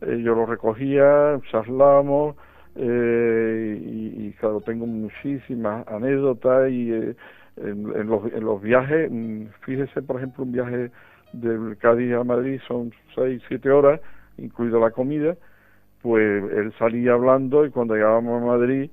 [0.00, 2.36] eh, yo lo recogía charlábamos
[2.76, 7.14] eh, y, claro, tengo muchísimas anécdotas y eh,
[7.56, 9.10] en, los, en los viajes,
[9.60, 10.90] fíjese por ejemplo un viaje
[11.32, 14.00] del Cádiz a Madrid son seis, siete horas,
[14.38, 15.36] incluida la comida,
[16.02, 18.90] pues él salía hablando y cuando llegábamos a Madrid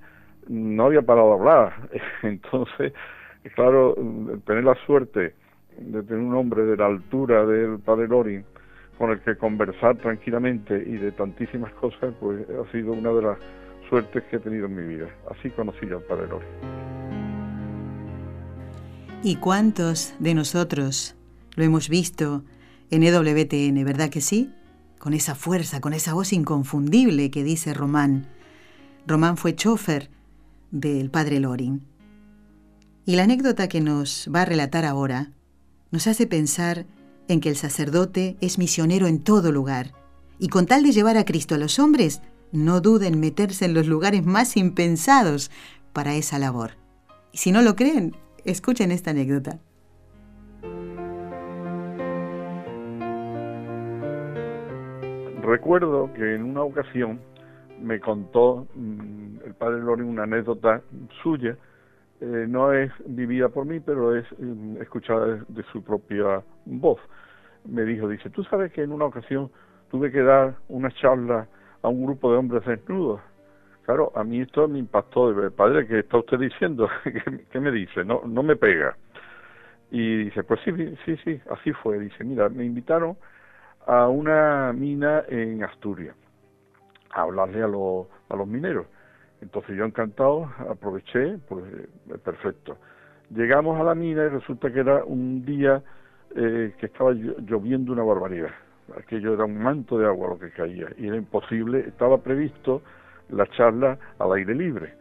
[0.47, 1.73] no había parado de hablar.
[2.23, 2.93] Entonces,
[3.55, 3.95] claro,
[4.45, 5.33] tener la suerte
[5.77, 8.43] de tener un hombre de la altura del padre Lorin
[8.97, 13.37] con el que conversar tranquilamente y de tantísimas cosas, pues ha sido una de las
[13.91, 15.09] suertes que he tenido en mi vida.
[15.29, 16.47] Así conocí al padre Lorin.
[19.21, 21.15] ¿Y cuántos de nosotros
[21.55, 22.43] lo hemos visto
[22.89, 24.51] en EWTN, verdad que sí?
[24.97, 28.27] Con esa fuerza, con esa voz inconfundible que dice Román.
[29.05, 30.09] Román fue chofer
[30.71, 31.85] del padre Lorin.
[33.05, 35.31] Y la anécdota que nos va a relatar ahora
[35.91, 36.85] nos hace pensar
[37.27, 39.91] en que el sacerdote es misionero en todo lugar,
[40.39, 43.73] y con tal de llevar a Cristo a los hombres, no duda en meterse en
[43.73, 45.51] los lugares más impensados
[45.93, 46.71] para esa labor.
[47.31, 49.59] Y si no lo creen, escuchen esta anécdota.
[55.41, 57.19] Recuerdo que en una ocasión
[57.81, 60.81] me contó mm, el padre Lorin una anécdota
[61.23, 61.57] suya
[62.21, 66.99] eh, no es vivida por mí, pero es mm, escuchada de, su propia voz.
[67.65, 69.49] Me dijo, dice, tú sabes que en una ocasión
[69.89, 71.47] tuve que dar una charla
[71.81, 73.21] a un grupo de hombres desnudos.
[73.85, 75.33] Claro, a mí esto me impactó.
[75.55, 76.87] Padre, ¿qué está usted diciendo?
[77.51, 78.03] ¿Qué, me dice?
[78.05, 78.95] No, no me pega.
[79.89, 80.71] Y dice, pues sí,
[81.05, 81.99] sí, sí, así fue.
[81.99, 83.17] Dice, mira, me invitaron
[83.85, 86.15] a una mina en Asturias
[87.13, 88.85] a hablarle a, los a los mineros.
[89.41, 92.77] Entonces yo encantado aproveché, pues eh, perfecto.
[93.31, 95.81] Llegamos a la mina y resulta que era un día
[96.35, 98.51] eh, que estaba lloviendo una barbaridad.
[98.97, 102.81] Aquello era un manto de agua lo que caía y era imposible, estaba previsto
[103.29, 104.93] la charla al aire libre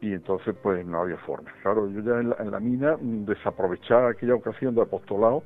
[0.00, 1.50] y entonces pues no había forma.
[1.62, 5.42] Claro, yo ya en la, mina desaprovechar aquella ocasión de apostolado,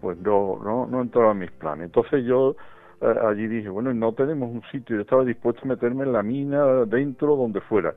[0.00, 1.86] pues no, no, no entraba en mis planes.
[1.86, 2.54] Entonces yo
[3.00, 6.22] eh, allí dije, bueno, no tenemos un sitio, yo estaba dispuesto a meterme en la
[6.22, 7.94] mina, dentro, donde fuera.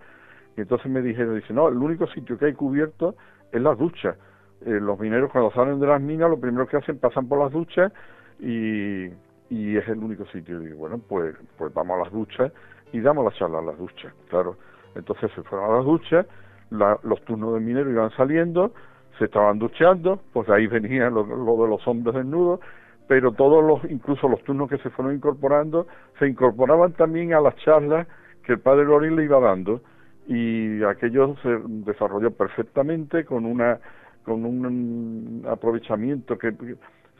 [0.58, 3.15] Y entonces me dijeron, dice, no, el único sitio que hay cubierto
[3.52, 4.17] es las duchas.
[4.65, 7.52] Eh, los mineros cuando salen de las minas, lo primero que hacen, pasan por las
[7.52, 7.93] duchas
[8.39, 9.08] y,
[9.49, 10.62] y es el único sitio.
[10.62, 12.51] Y bueno, pues, pues vamos a las duchas
[12.91, 14.57] y damos la charla a las duchas, claro.
[14.95, 16.25] Entonces se fueron a las duchas,
[16.71, 18.73] los turnos de mineros iban saliendo,
[19.17, 22.59] se estaban duchando, pues ahí venía lo, de los hombres desnudos,
[23.07, 25.88] pero todos los, incluso los turnos que se fueron incorporando,
[26.19, 28.07] se incorporaban también a las charlas
[28.43, 29.81] que el padre Lorin le iba dando
[30.27, 33.79] y aquello se desarrolló perfectamente con una
[34.23, 36.53] con un aprovechamiento que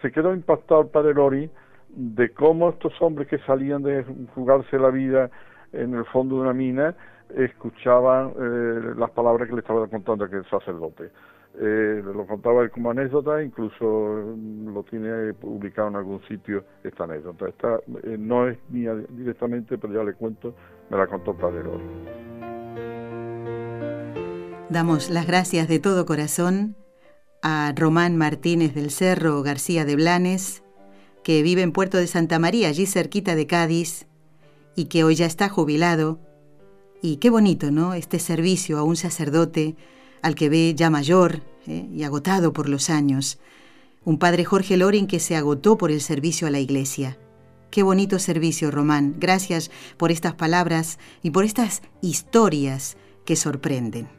[0.02, 1.50] se quedó impactado el padre Lorin
[1.90, 5.30] de cómo estos hombres que salían de jugarse la vida
[5.74, 6.96] en el fondo de una mina
[7.36, 11.12] escuchaban eh, las palabras que le estaba contando aquel sacerdote
[11.62, 17.04] eh, lo contaba él como anécdota, incluso mm, lo tiene publicado en algún sitio esta
[17.04, 17.50] anécdota.
[17.50, 20.54] Esta eh, no es mía directamente, pero ya le cuento,
[20.90, 21.64] me la contó Padre
[24.70, 26.76] Damos las gracias de todo corazón
[27.42, 30.64] a Román Martínez del Cerro García de Blanes,
[31.30, 34.08] que vive en Puerto de Santa María, allí cerquita de Cádiz,
[34.76, 36.20] y que hoy ya está jubilado.
[37.04, 37.94] Y qué bonito, ¿no?
[37.94, 39.76] Este servicio a un sacerdote
[40.24, 43.38] al que ve ya mayor eh, y agotado por los años.
[44.04, 47.20] Un padre Jorge Loren que se agotó por el servicio a la iglesia.
[47.70, 49.14] Qué bonito servicio, Román.
[49.20, 54.19] Gracias por estas palabras y por estas historias que sorprenden.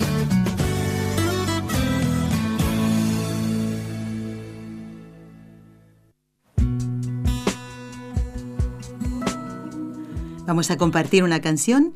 [10.51, 11.93] Vamos a compartir una canción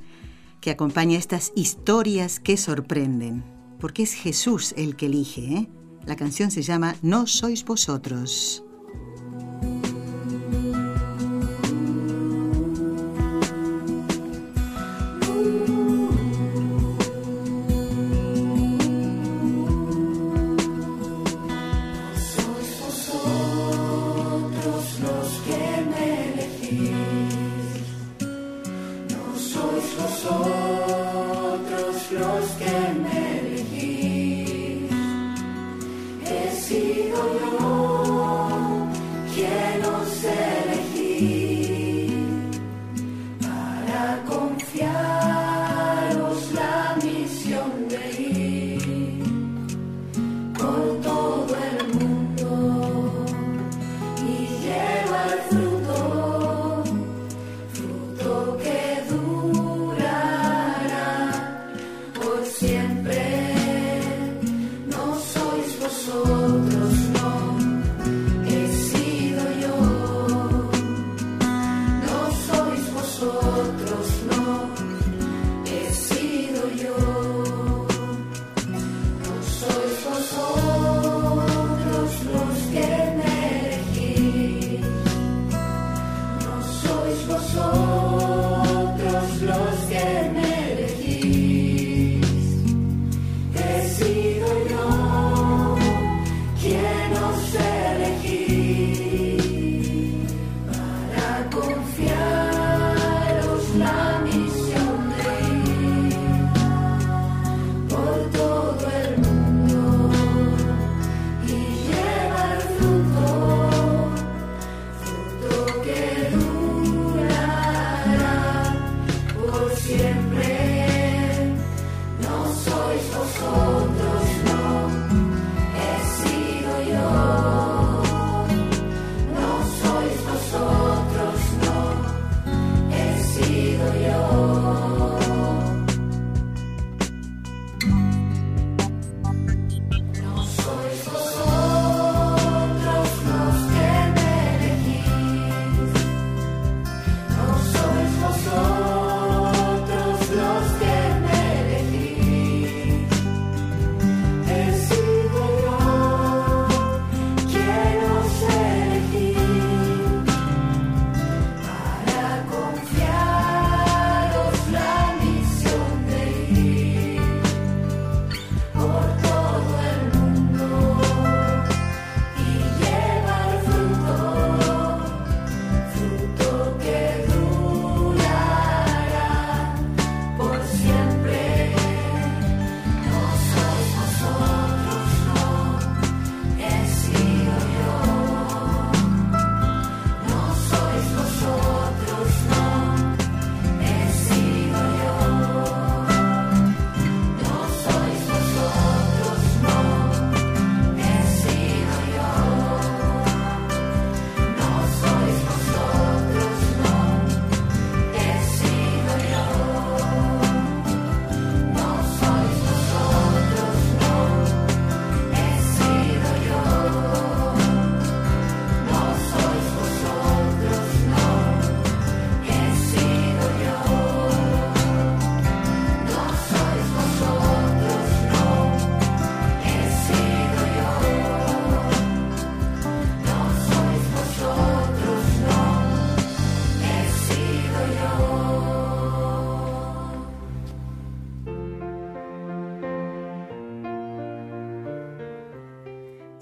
[0.62, 3.44] que acompaña estas historias que sorprenden,
[3.82, 5.42] porque es Jesús el que elige.
[5.42, 5.70] ¿eh?
[6.06, 8.65] La canción se llama No sois vosotros.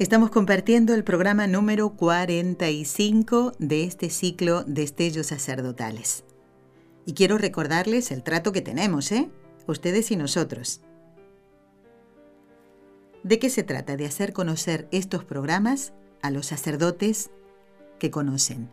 [0.04, 6.26] Estamos compartiendo el programa número 45 de este ciclo Destellos Sacerdotales.
[7.06, 9.30] Y quiero recordarles el trato que tenemos, ¿eh?
[9.66, 10.82] Ustedes y nosotros.
[13.24, 13.96] ¿De qué se trata?
[13.96, 17.32] De hacer conocer estos programas a los sacerdotes
[17.98, 18.70] que conocen.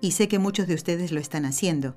[0.00, 1.94] Y sé que muchos de ustedes lo están haciendo,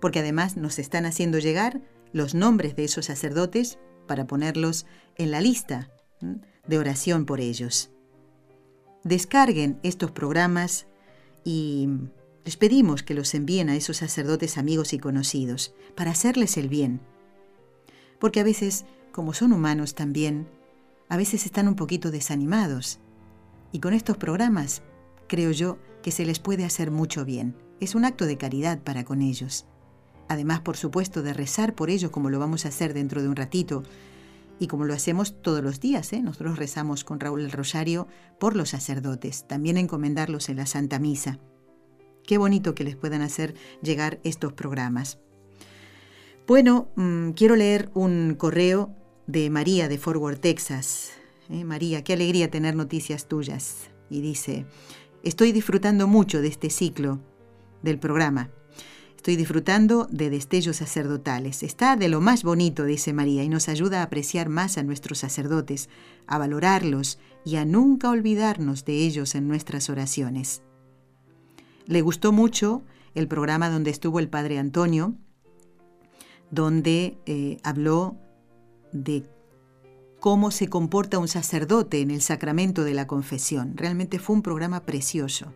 [0.00, 1.82] porque además nos están haciendo llegar
[2.14, 5.90] los nombres de esos sacerdotes para ponerlos en la lista
[6.68, 7.90] de oración por ellos.
[9.02, 10.86] Descarguen estos programas
[11.44, 11.88] y
[12.44, 17.00] les pedimos que los envíen a esos sacerdotes amigos y conocidos para hacerles el bien.
[18.20, 20.48] Porque a veces, como son humanos también,
[21.08, 23.00] a veces están un poquito desanimados.
[23.72, 24.82] Y con estos programas,
[25.26, 27.54] creo yo que se les puede hacer mucho bien.
[27.80, 29.66] Es un acto de caridad para con ellos.
[30.28, 33.36] Además, por supuesto, de rezar por ellos como lo vamos a hacer dentro de un
[33.36, 33.82] ratito,
[34.58, 36.20] y como lo hacemos todos los días, ¿eh?
[36.20, 38.08] nosotros rezamos con Raúl el Rosario
[38.40, 41.38] por los sacerdotes, también encomendarlos en la Santa Misa.
[42.26, 45.18] Qué bonito que les puedan hacer llegar estos programas.
[46.46, 48.94] Bueno, mm, quiero leer un correo
[49.26, 51.12] de María de Forward, Texas.
[51.50, 51.64] ¿Eh?
[51.64, 53.90] María, qué alegría tener noticias tuyas.
[54.10, 54.66] Y dice,
[55.22, 57.20] estoy disfrutando mucho de este ciclo
[57.82, 58.50] del programa.
[59.18, 61.64] Estoy disfrutando de destellos sacerdotales.
[61.64, 65.18] Está de lo más bonito, dice María, y nos ayuda a apreciar más a nuestros
[65.18, 65.88] sacerdotes,
[66.28, 70.62] a valorarlos y a nunca olvidarnos de ellos en nuestras oraciones.
[71.86, 72.84] Le gustó mucho
[73.16, 75.16] el programa donde estuvo el padre Antonio,
[76.52, 78.16] donde eh, habló
[78.92, 79.28] de
[80.20, 83.76] cómo se comporta un sacerdote en el sacramento de la confesión.
[83.76, 85.52] Realmente fue un programa precioso.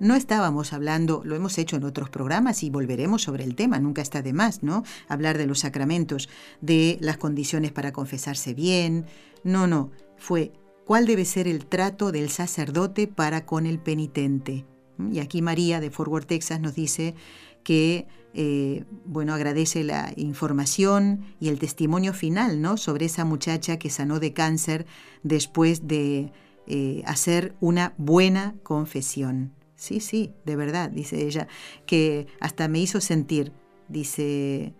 [0.00, 4.00] No estábamos hablando, lo hemos hecho en otros programas y volveremos sobre el tema, nunca
[4.00, 4.82] está de más, ¿no?
[5.08, 6.30] Hablar de los sacramentos,
[6.62, 9.04] de las condiciones para confesarse bien.
[9.44, 10.52] No, no, fue
[10.86, 14.64] cuál debe ser el trato del sacerdote para con el penitente.
[15.12, 17.14] Y aquí María de Forward, Texas nos dice
[17.62, 22.78] que, eh, bueno, agradece la información y el testimonio final, ¿no?
[22.78, 24.86] Sobre esa muchacha que sanó de cáncer
[25.22, 26.32] después de
[26.66, 29.59] eh, hacer una buena confesión.
[29.80, 31.48] Sí, sí, de verdad, dice ella,
[31.86, 33.50] que hasta me hizo sentir,
[33.88, 34.74] dice,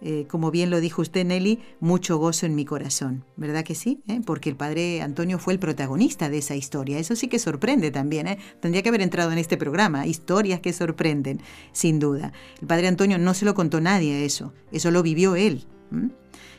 [0.00, 4.04] eh, como bien lo dijo usted, Nelly, mucho gozo en mi corazón, ¿verdad que sí?
[4.06, 4.20] ¿Eh?
[4.24, 7.00] Porque el padre Antonio fue el protagonista de esa historia.
[7.00, 8.28] Eso sí que sorprende también.
[8.28, 8.38] ¿eh?
[8.60, 10.06] Tendría que haber entrado en este programa.
[10.06, 11.40] Historias que sorprenden,
[11.72, 12.32] sin duda.
[12.60, 14.54] El padre Antonio no se lo contó nadie eso.
[14.70, 15.66] Eso lo vivió él.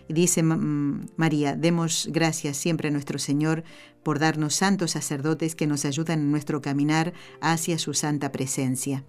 [0.09, 3.63] Dice María, demos gracias siempre a nuestro Señor
[4.03, 9.03] por darnos santos sacerdotes que nos ayudan en nuestro caminar hacia su santa presencia.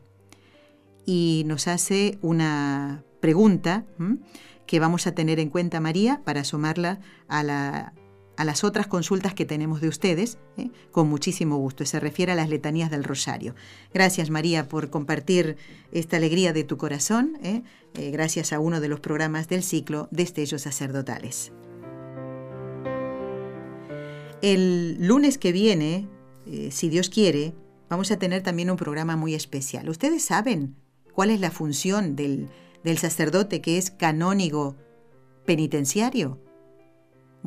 [1.07, 3.86] Y nos hace una pregunta
[4.66, 7.94] que vamos a tener en cuenta María para sumarla a la
[8.39, 10.70] a las otras consultas que tenemos de ustedes, ¿eh?
[10.93, 11.84] con muchísimo gusto.
[11.84, 13.57] Se refiere a las letanías del rosario.
[13.93, 15.57] Gracias María por compartir
[15.91, 17.64] esta alegría de tu corazón, ¿eh?
[17.95, 21.51] Eh, gracias a uno de los programas del ciclo Destellos Sacerdotales.
[24.41, 26.09] El lunes que viene,
[26.70, 27.55] si Dios quiere,
[27.89, 29.89] vamos a tener también un programa muy especial.
[29.89, 30.76] ¿Ustedes saben
[31.12, 32.49] cuál es la función del,
[32.84, 34.76] del sacerdote que es canónigo
[35.45, 36.39] penitenciario?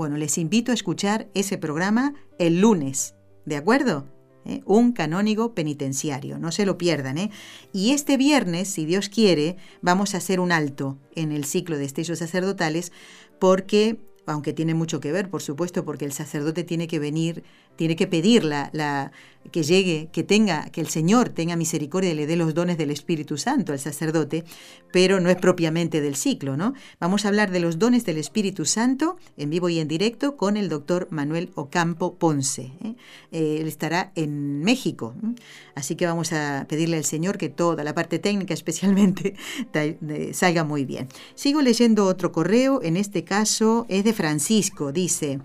[0.02, 3.14] Bueno, les invito a escuchar ese programa el lunes,
[3.45, 4.08] ¿de acuerdo?
[4.45, 4.62] ¿Eh?
[4.66, 7.20] Un canónigo penitenciario, no se lo pierdan.
[7.20, 7.30] ¿eh?
[7.72, 11.86] Y este viernes, si Dios quiere, vamos a hacer un alto en el ciclo de
[11.86, 12.91] estellos sacerdotales
[13.38, 17.43] porque aunque tiene mucho que ver, por supuesto, porque el sacerdote tiene que venir,
[17.76, 19.12] tiene que pedir la,
[19.52, 22.92] que llegue, que tenga, que el Señor tenga misericordia y le dé los dones del
[22.92, 24.44] Espíritu Santo al sacerdote,
[24.92, 26.74] pero no es propiamente del ciclo, ¿no?
[27.00, 30.58] Vamos a hablar de los dones del Espíritu Santo en vivo y en directo con
[30.58, 32.72] el doctor Manuel Ocampo Ponce.
[32.84, 32.96] ¿eh?
[33.32, 35.16] Eh, él estará en México,
[35.76, 39.36] así que vamos a pedirle al Señor que toda la parte técnica especialmente
[40.34, 41.08] salga muy bien.
[41.36, 45.39] Sigo leyendo otro correo, en este caso es de Francisco, dice,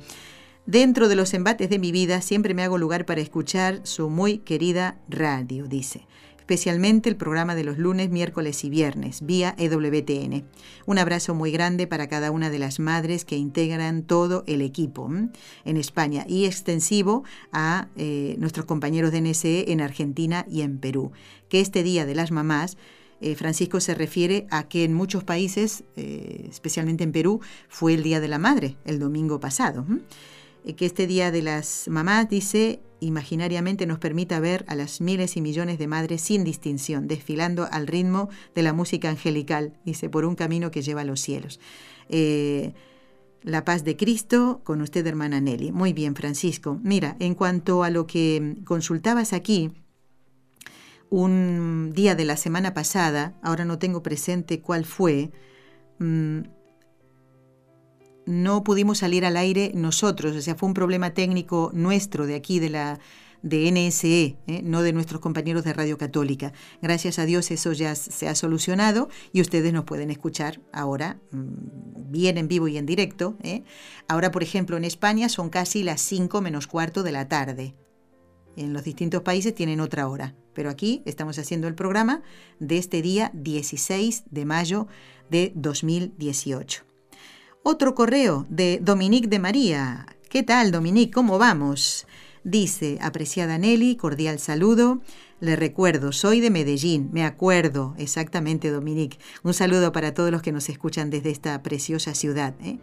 [0.67, 4.39] dentro de los embates de mi vida siempre me hago lugar para escuchar su muy
[4.39, 6.07] querida radio, dice
[6.47, 10.45] especialmente el programa de los lunes, miércoles y viernes, vía EWTN.
[10.87, 15.11] Un abrazo muy grande para cada una de las madres que integran todo el equipo
[15.65, 21.11] en España y extensivo a eh, nuestros compañeros de NSE en Argentina y en Perú.
[21.49, 22.77] Que este Día de las Mamás
[23.21, 28.05] eh, Francisco se refiere a que en muchos países, eh, especialmente en Perú, fue el
[28.05, 29.85] Día de la Madre, el domingo pasado.
[30.75, 35.41] Que este Día de las Mamás, dice, imaginariamente nos permita ver a las miles y
[35.41, 40.35] millones de madres sin distinción, desfilando al ritmo de la música angelical, dice, por un
[40.35, 41.61] camino que lleva a los cielos.
[43.47, 45.71] La paz de Cristo con usted, hermana Nelly.
[45.71, 46.81] Muy bien, Francisco.
[46.83, 49.71] Mira, en cuanto a lo que consultabas aquí,
[51.11, 55.31] un día de la semana pasada, ahora no tengo presente cuál fue,
[56.01, 56.41] mm,
[58.27, 62.59] no pudimos salir al aire nosotros, o sea, fue un problema técnico nuestro de aquí,
[62.59, 62.99] de la
[63.43, 64.63] de NSE, ¿eh?
[64.65, 66.53] no de nuestros compañeros de Radio Católica.
[66.83, 72.11] Gracias a Dios eso ya se ha solucionado y ustedes nos pueden escuchar ahora mm,
[72.11, 73.37] bien en vivo y en directo.
[73.43, 73.63] ¿eh?
[74.09, 77.75] Ahora, por ejemplo, en España son casi las 5 menos cuarto de la tarde.
[78.57, 82.23] En los distintos países tienen otra hora, pero aquí estamos haciendo el programa
[82.59, 84.89] de este día 16 de mayo
[85.31, 86.96] de 2018.
[87.69, 90.07] Otro correo de Dominique de María.
[90.29, 91.11] ¿Qué tal, Dominique?
[91.11, 92.07] ¿Cómo vamos?
[92.45, 95.01] Dice, apreciada Nelly, cordial saludo.
[95.41, 99.19] Le recuerdo, soy de Medellín, me acuerdo, exactamente, Dominique.
[99.43, 102.55] Un saludo para todos los que nos escuchan desde esta preciosa ciudad.
[102.63, 102.79] ¿eh?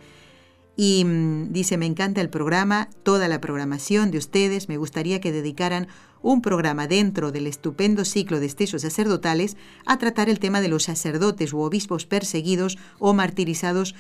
[0.76, 4.70] Y mm, dice, me encanta el programa, toda la programación de ustedes.
[4.70, 5.88] Me gustaría que dedicaran
[6.22, 9.56] un programa dentro del estupendo ciclo de estellos sacerdotales
[9.86, 13.94] a tratar el tema de los sacerdotes u obispos perseguidos o martirizados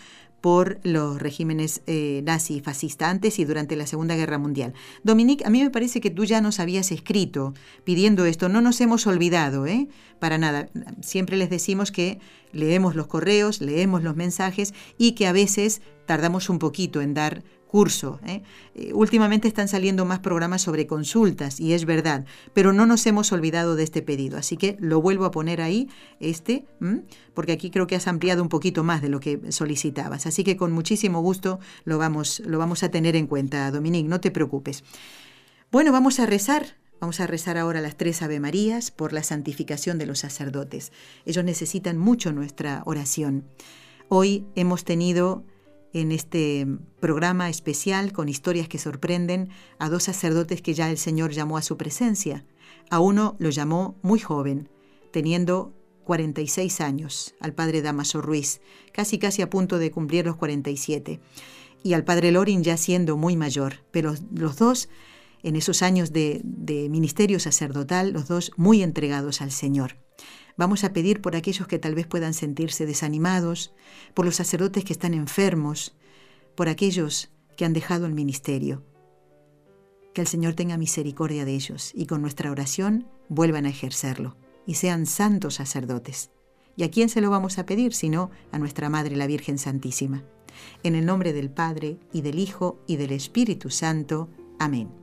[0.43, 4.73] por los regímenes eh, nazi y fascista antes y durante la Segunda Guerra Mundial.
[5.01, 7.53] Dominique, a mí me parece que tú ya nos habías escrito
[7.85, 8.49] pidiendo esto.
[8.49, 9.87] No nos hemos olvidado, ¿eh?
[10.19, 10.67] Para nada.
[11.01, 12.19] Siempre les decimos que
[12.51, 17.45] leemos los correos, leemos los mensajes y que a veces tardamos un poquito en dar
[17.73, 18.19] curso.
[18.27, 18.43] ¿eh?
[18.75, 23.31] Eh, últimamente están saliendo más programas sobre consultas y es verdad, pero no nos hemos
[23.31, 26.67] olvidado de este pedido, así que lo vuelvo a poner ahí, este,
[27.33, 30.55] porque aquí creo que has ampliado un poquito más de lo que solicitabas, así que
[30.55, 34.83] con muchísimo gusto lo vamos, lo vamos a tener en cuenta, Dominique, no te preocupes.
[35.71, 36.77] Bueno, vamos a rezar.
[37.01, 40.91] Vamos a rezar ahora las tres Ave Marías por la santificación de los sacerdotes.
[41.25, 43.45] Ellos necesitan mucho nuestra oración.
[44.07, 45.43] Hoy hemos tenido
[45.93, 46.67] en este
[46.99, 51.61] programa especial con historias que sorprenden a dos sacerdotes que ya el Señor llamó a
[51.61, 52.45] su presencia.
[52.89, 54.69] A uno lo llamó muy joven,
[55.11, 55.73] teniendo
[56.03, 61.19] 46 años, al padre Damaso Ruiz, casi casi a punto de cumplir los 47,
[61.83, 64.89] y al padre Lorin ya siendo muy mayor, pero los dos,
[65.43, 70.02] en esos años de, de ministerio sacerdotal, los dos muy entregados al Señor.
[70.57, 73.73] Vamos a pedir por aquellos que tal vez puedan sentirse desanimados,
[74.13, 75.95] por los sacerdotes que están enfermos,
[76.55, 78.83] por aquellos que han dejado el ministerio.
[80.13, 84.75] Que el Señor tenga misericordia de ellos y con nuestra oración vuelvan a ejercerlo y
[84.75, 86.29] sean santos sacerdotes.
[86.75, 90.23] ¿Y a quién se lo vamos a pedir sino a nuestra Madre la Virgen Santísima?
[90.83, 94.29] En el nombre del Padre y del Hijo y del Espíritu Santo.
[94.59, 95.02] Amén.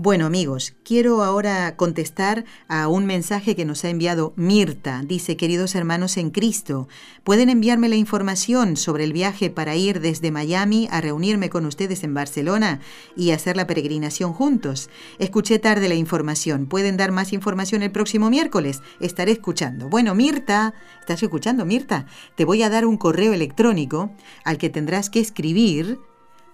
[0.00, 5.02] Bueno amigos, quiero ahora contestar a un mensaje que nos ha enviado Mirta.
[5.04, 6.86] Dice, queridos hermanos en Cristo,
[7.24, 12.04] pueden enviarme la información sobre el viaje para ir desde Miami a reunirme con ustedes
[12.04, 12.78] en Barcelona
[13.16, 14.88] y hacer la peregrinación juntos.
[15.18, 16.66] Escuché tarde la información.
[16.66, 18.82] ¿Pueden dar más información el próximo miércoles?
[19.00, 19.88] Estaré escuchando.
[19.88, 22.06] Bueno, Mirta, ¿estás escuchando Mirta?
[22.36, 24.12] Te voy a dar un correo electrónico
[24.44, 25.98] al que tendrás que escribir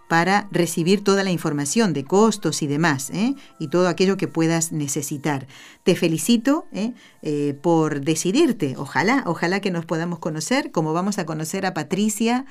[0.08, 3.34] para recibir toda la información de costos y demás, ¿eh?
[3.58, 5.46] y todo aquello que puedas necesitar.
[5.82, 6.92] Te felicito ¿eh?
[7.22, 8.74] Eh, por decidirte.
[8.76, 12.44] Ojalá, ojalá que nos podamos conocer, como vamos a conocer a Patricia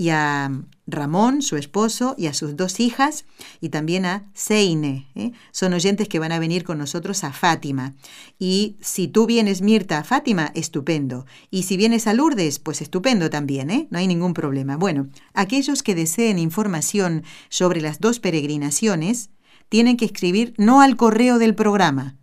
[0.00, 0.50] y a
[0.86, 3.24] Ramón, su esposo, y a sus dos hijas,
[3.60, 5.08] y también a Seine.
[5.16, 5.32] ¿eh?
[5.50, 7.94] Son oyentes que van a venir con nosotros a Fátima.
[8.38, 11.26] Y si tú vienes, Mirta, a Fátima, estupendo.
[11.50, 13.88] Y si vienes a Lourdes, pues estupendo también, ¿eh?
[13.90, 14.76] no hay ningún problema.
[14.76, 19.30] Bueno, aquellos que deseen información sobre las dos peregrinaciones,
[19.68, 22.16] tienen que escribir no al correo del programa,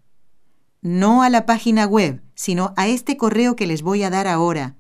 [0.82, 4.78] no a la página web, sino a este correo que les voy a dar ahora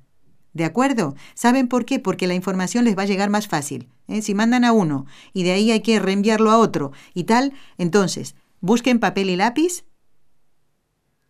[0.55, 1.15] ¿De acuerdo?
[1.33, 1.99] ¿Saben por qué?
[1.99, 3.89] Porque la información les va a llegar más fácil.
[4.07, 4.21] ¿eh?
[4.21, 8.35] Si mandan a uno y de ahí hay que reenviarlo a otro y tal, entonces
[8.61, 9.83] busquen papel y lápiz,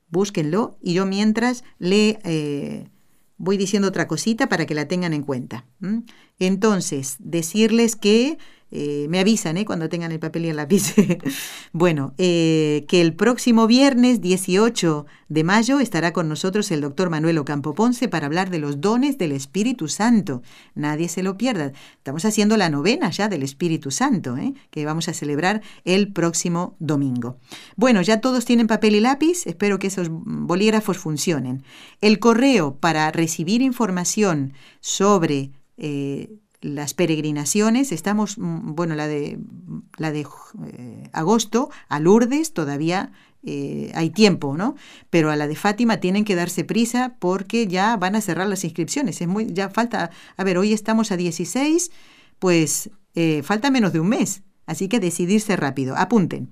[0.09, 2.88] búsquenlo y yo mientras le eh,
[3.38, 5.65] voy diciendo otra cosita para que la tengan en cuenta.
[6.38, 8.38] Entonces, decirles que
[8.78, 9.63] eh, me avisan ¿eh?
[9.63, 10.93] cuando tengan el papel y el lápiz.
[11.71, 17.38] bueno, eh, que el próximo viernes 18 de mayo estará con nosotros el doctor Manuel
[17.38, 20.41] Ocampo Ponce para hablar de los dones del Espíritu Santo.
[20.73, 21.71] Nadie se lo pierda.
[21.95, 24.36] Estamos haciendo la novena ya del Espíritu Santo,
[24.71, 27.38] que vamos a celebrar el próximo domingo.
[27.78, 29.47] Bueno, ya todos tienen papel y lápiz.
[29.47, 31.63] Espero que esos bolígrafos funcionen.
[32.01, 34.51] El correo para recibir información
[34.82, 35.51] sobre
[36.66, 39.38] las peregrinaciones, estamos, mm, bueno, la de,
[39.97, 40.26] la de
[40.68, 43.11] eh, agosto a Lourdes todavía
[43.43, 44.76] eh, hay tiempo, ¿no?
[45.11, 48.63] Pero a la de Fátima tienen que darse prisa porque ya van a cerrar las
[48.63, 49.22] inscripciones.
[49.22, 51.91] Es muy, ya falta, a ver, hoy estamos a 16,
[52.39, 54.41] pues eh, falta menos de un mes.
[54.66, 55.95] Así que decidirse rápido.
[55.95, 56.49] Apunten.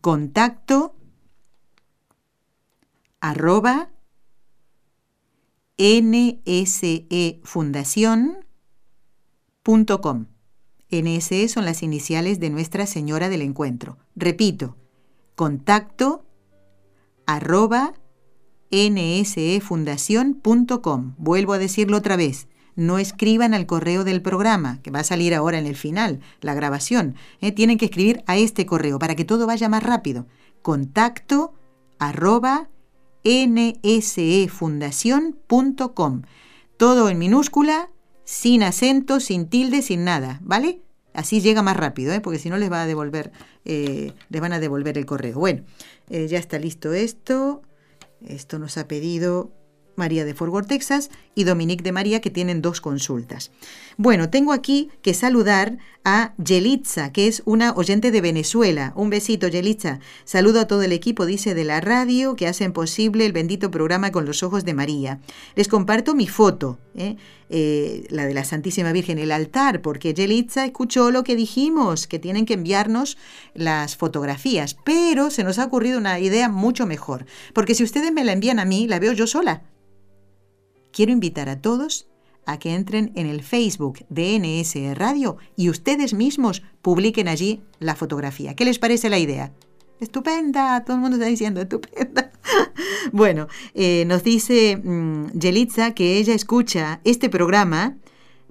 [0.00, 0.94] Contacto
[3.20, 3.90] arroba
[5.76, 8.45] NSE Fundación
[9.66, 10.26] .com.
[10.90, 13.98] NSE son las iniciales de Nuestra Señora del Encuentro.
[14.14, 14.76] Repito,
[15.34, 16.24] contacto
[17.26, 17.94] arroba
[18.70, 21.14] nsefundación.com.
[21.18, 22.46] Vuelvo a decirlo otra vez.
[22.76, 26.54] No escriban al correo del programa, que va a salir ahora en el final, la
[26.54, 27.16] grabación.
[27.40, 27.50] ¿eh?
[27.50, 30.26] Tienen que escribir a este correo para que todo vaya más rápido.
[30.62, 31.54] Contacto
[31.98, 32.68] arroba
[33.24, 36.22] nsefundación.com.
[36.76, 37.88] Todo en minúscula
[38.26, 40.82] sin acento, sin tilde, sin nada, ¿vale?
[41.14, 42.20] Así llega más rápido, ¿eh?
[42.20, 43.32] porque si no les va a devolver,
[43.64, 45.38] eh, les van a devolver el correo.
[45.38, 45.62] Bueno,
[46.10, 47.62] eh, ya está listo esto.
[48.26, 49.52] Esto nos ha pedido
[49.94, 53.50] María de Fort Worth, Texas, y Dominique de María, que tienen dos consultas.
[53.96, 58.92] Bueno, tengo aquí que saludar a Yelitza, que es una oyente de Venezuela.
[58.96, 60.00] Un besito, Yelitza.
[60.24, 64.12] Saludo a todo el equipo, dice, de la radio, que hacen posible el bendito programa
[64.12, 65.20] con los ojos de María.
[65.54, 67.16] Les comparto mi foto, ¿eh?
[67.48, 72.18] Eh, la de la Santísima Virgen, el altar, porque Yelitza escuchó lo que dijimos, que
[72.18, 73.16] tienen que enviarnos
[73.54, 77.24] las fotografías, pero se nos ha ocurrido una idea mucho mejor,
[77.54, 79.62] porque si ustedes me la envían a mí, la veo yo sola.
[80.92, 82.08] Quiero invitar a todos
[82.46, 87.94] a que entren en el Facebook de NSE Radio y ustedes mismos publiquen allí la
[87.94, 88.54] fotografía.
[88.54, 89.52] ¿Qué les parece la idea?
[90.00, 92.30] Estupenda, todo el mundo está diciendo estupenda.
[93.12, 97.96] bueno, eh, nos dice mm, Yelitza que ella escucha este programa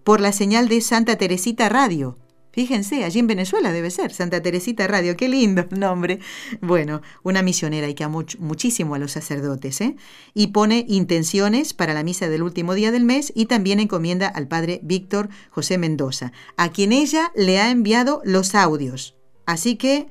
[0.04, 2.18] por la señal de Santa Teresita Radio.
[2.52, 6.20] Fíjense, allí en Venezuela debe ser, Santa Teresita Radio, qué lindo nombre.
[6.62, 9.98] Bueno, una misionera y que ama muchísimo a los sacerdotes, ¿eh?
[10.34, 14.48] Y pone intenciones para la misa del último día del mes y también encomienda al
[14.48, 19.16] padre Víctor José Mendoza, a quien ella le ha enviado los audios.
[19.46, 20.08] Así que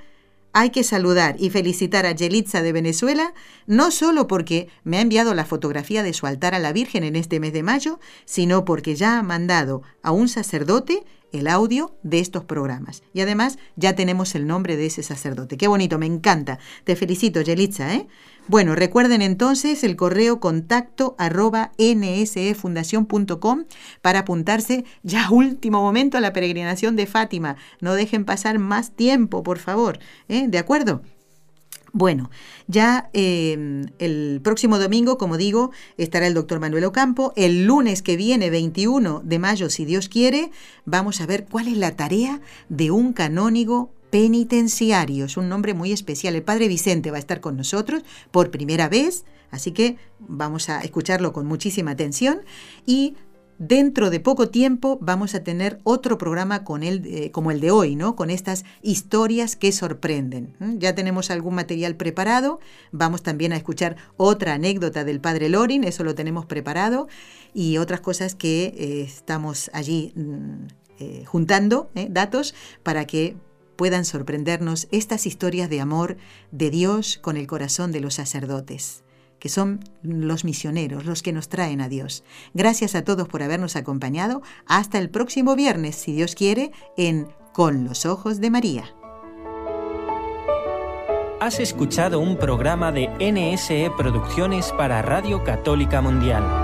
[0.55, 3.35] hay que saludar y felicitar a Yelitza de Venezuela,
[3.67, 7.17] no solo porque me ha enviado la fotografía de su altar a la Virgen en
[7.17, 12.21] este mes de mayo, sino porque ya ha mandado a un sacerdote el audio de
[12.21, 13.03] estos programas.
[13.13, 15.57] Y además ya tenemos el nombre de ese sacerdote.
[15.57, 16.61] Qué bonito, me encanta.
[16.85, 17.93] Te felicito, Yelitza.
[17.93, 18.07] ¿eh?
[18.47, 21.73] Bueno, recuerden entonces el correo contacto arroba
[24.03, 27.57] para apuntarse ya último momento a la peregrinación de Fátima.
[27.81, 29.99] No dejen pasar más tiempo, por favor.
[30.29, 30.47] ¿eh?
[30.47, 31.01] ¿De acuerdo?
[31.97, 32.29] Bueno,
[32.67, 37.33] ya em, el próximo domingo, como digo, estará el doctor Manuel Ocampo.
[37.37, 40.51] El lunes que viene, 21 de mayo, si Dios quiere,
[40.85, 46.37] vamos a ver cuál es la tarea de un canónigo penitenciarios, un nombre muy especial.
[46.37, 50.83] El Padre Vicente va a estar con nosotros por primera vez, así que vamos a
[50.83, 52.43] escucharlo con muchísima atención
[52.87, 53.17] y
[53.57, 57.95] Dentro de poco tiempo vamos a tener otro programa con eh, como el de hoy,
[57.95, 58.17] ¿no?
[58.17, 60.57] Con estas historias que sorprenden.
[60.81, 62.59] Ya tenemos algún material preparado.
[62.91, 67.07] Vamos también a escuchar otra anécdota del padre Lorin, eso lo tenemos preparado,
[67.55, 70.67] y otras cosas que eh, estamos allí mm,
[70.99, 73.37] eh, juntando, datos, para que
[73.77, 76.17] puedan sorprendernos estas historias de amor
[76.53, 79.05] de Dios con el corazón de los sacerdotes
[79.45, 82.25] que son los misioneros, los que nos traen a Dios.
[82.55, 84.41] Gracias a todos por habernos acompañado.
[84.65, 88.95] Hasta el próximo viernes, si Dios quiere, en Con los Ojos de María.
[91.41, 96.64] Has escuchado un programa de NSE Producciones para Radio Católica Mundial.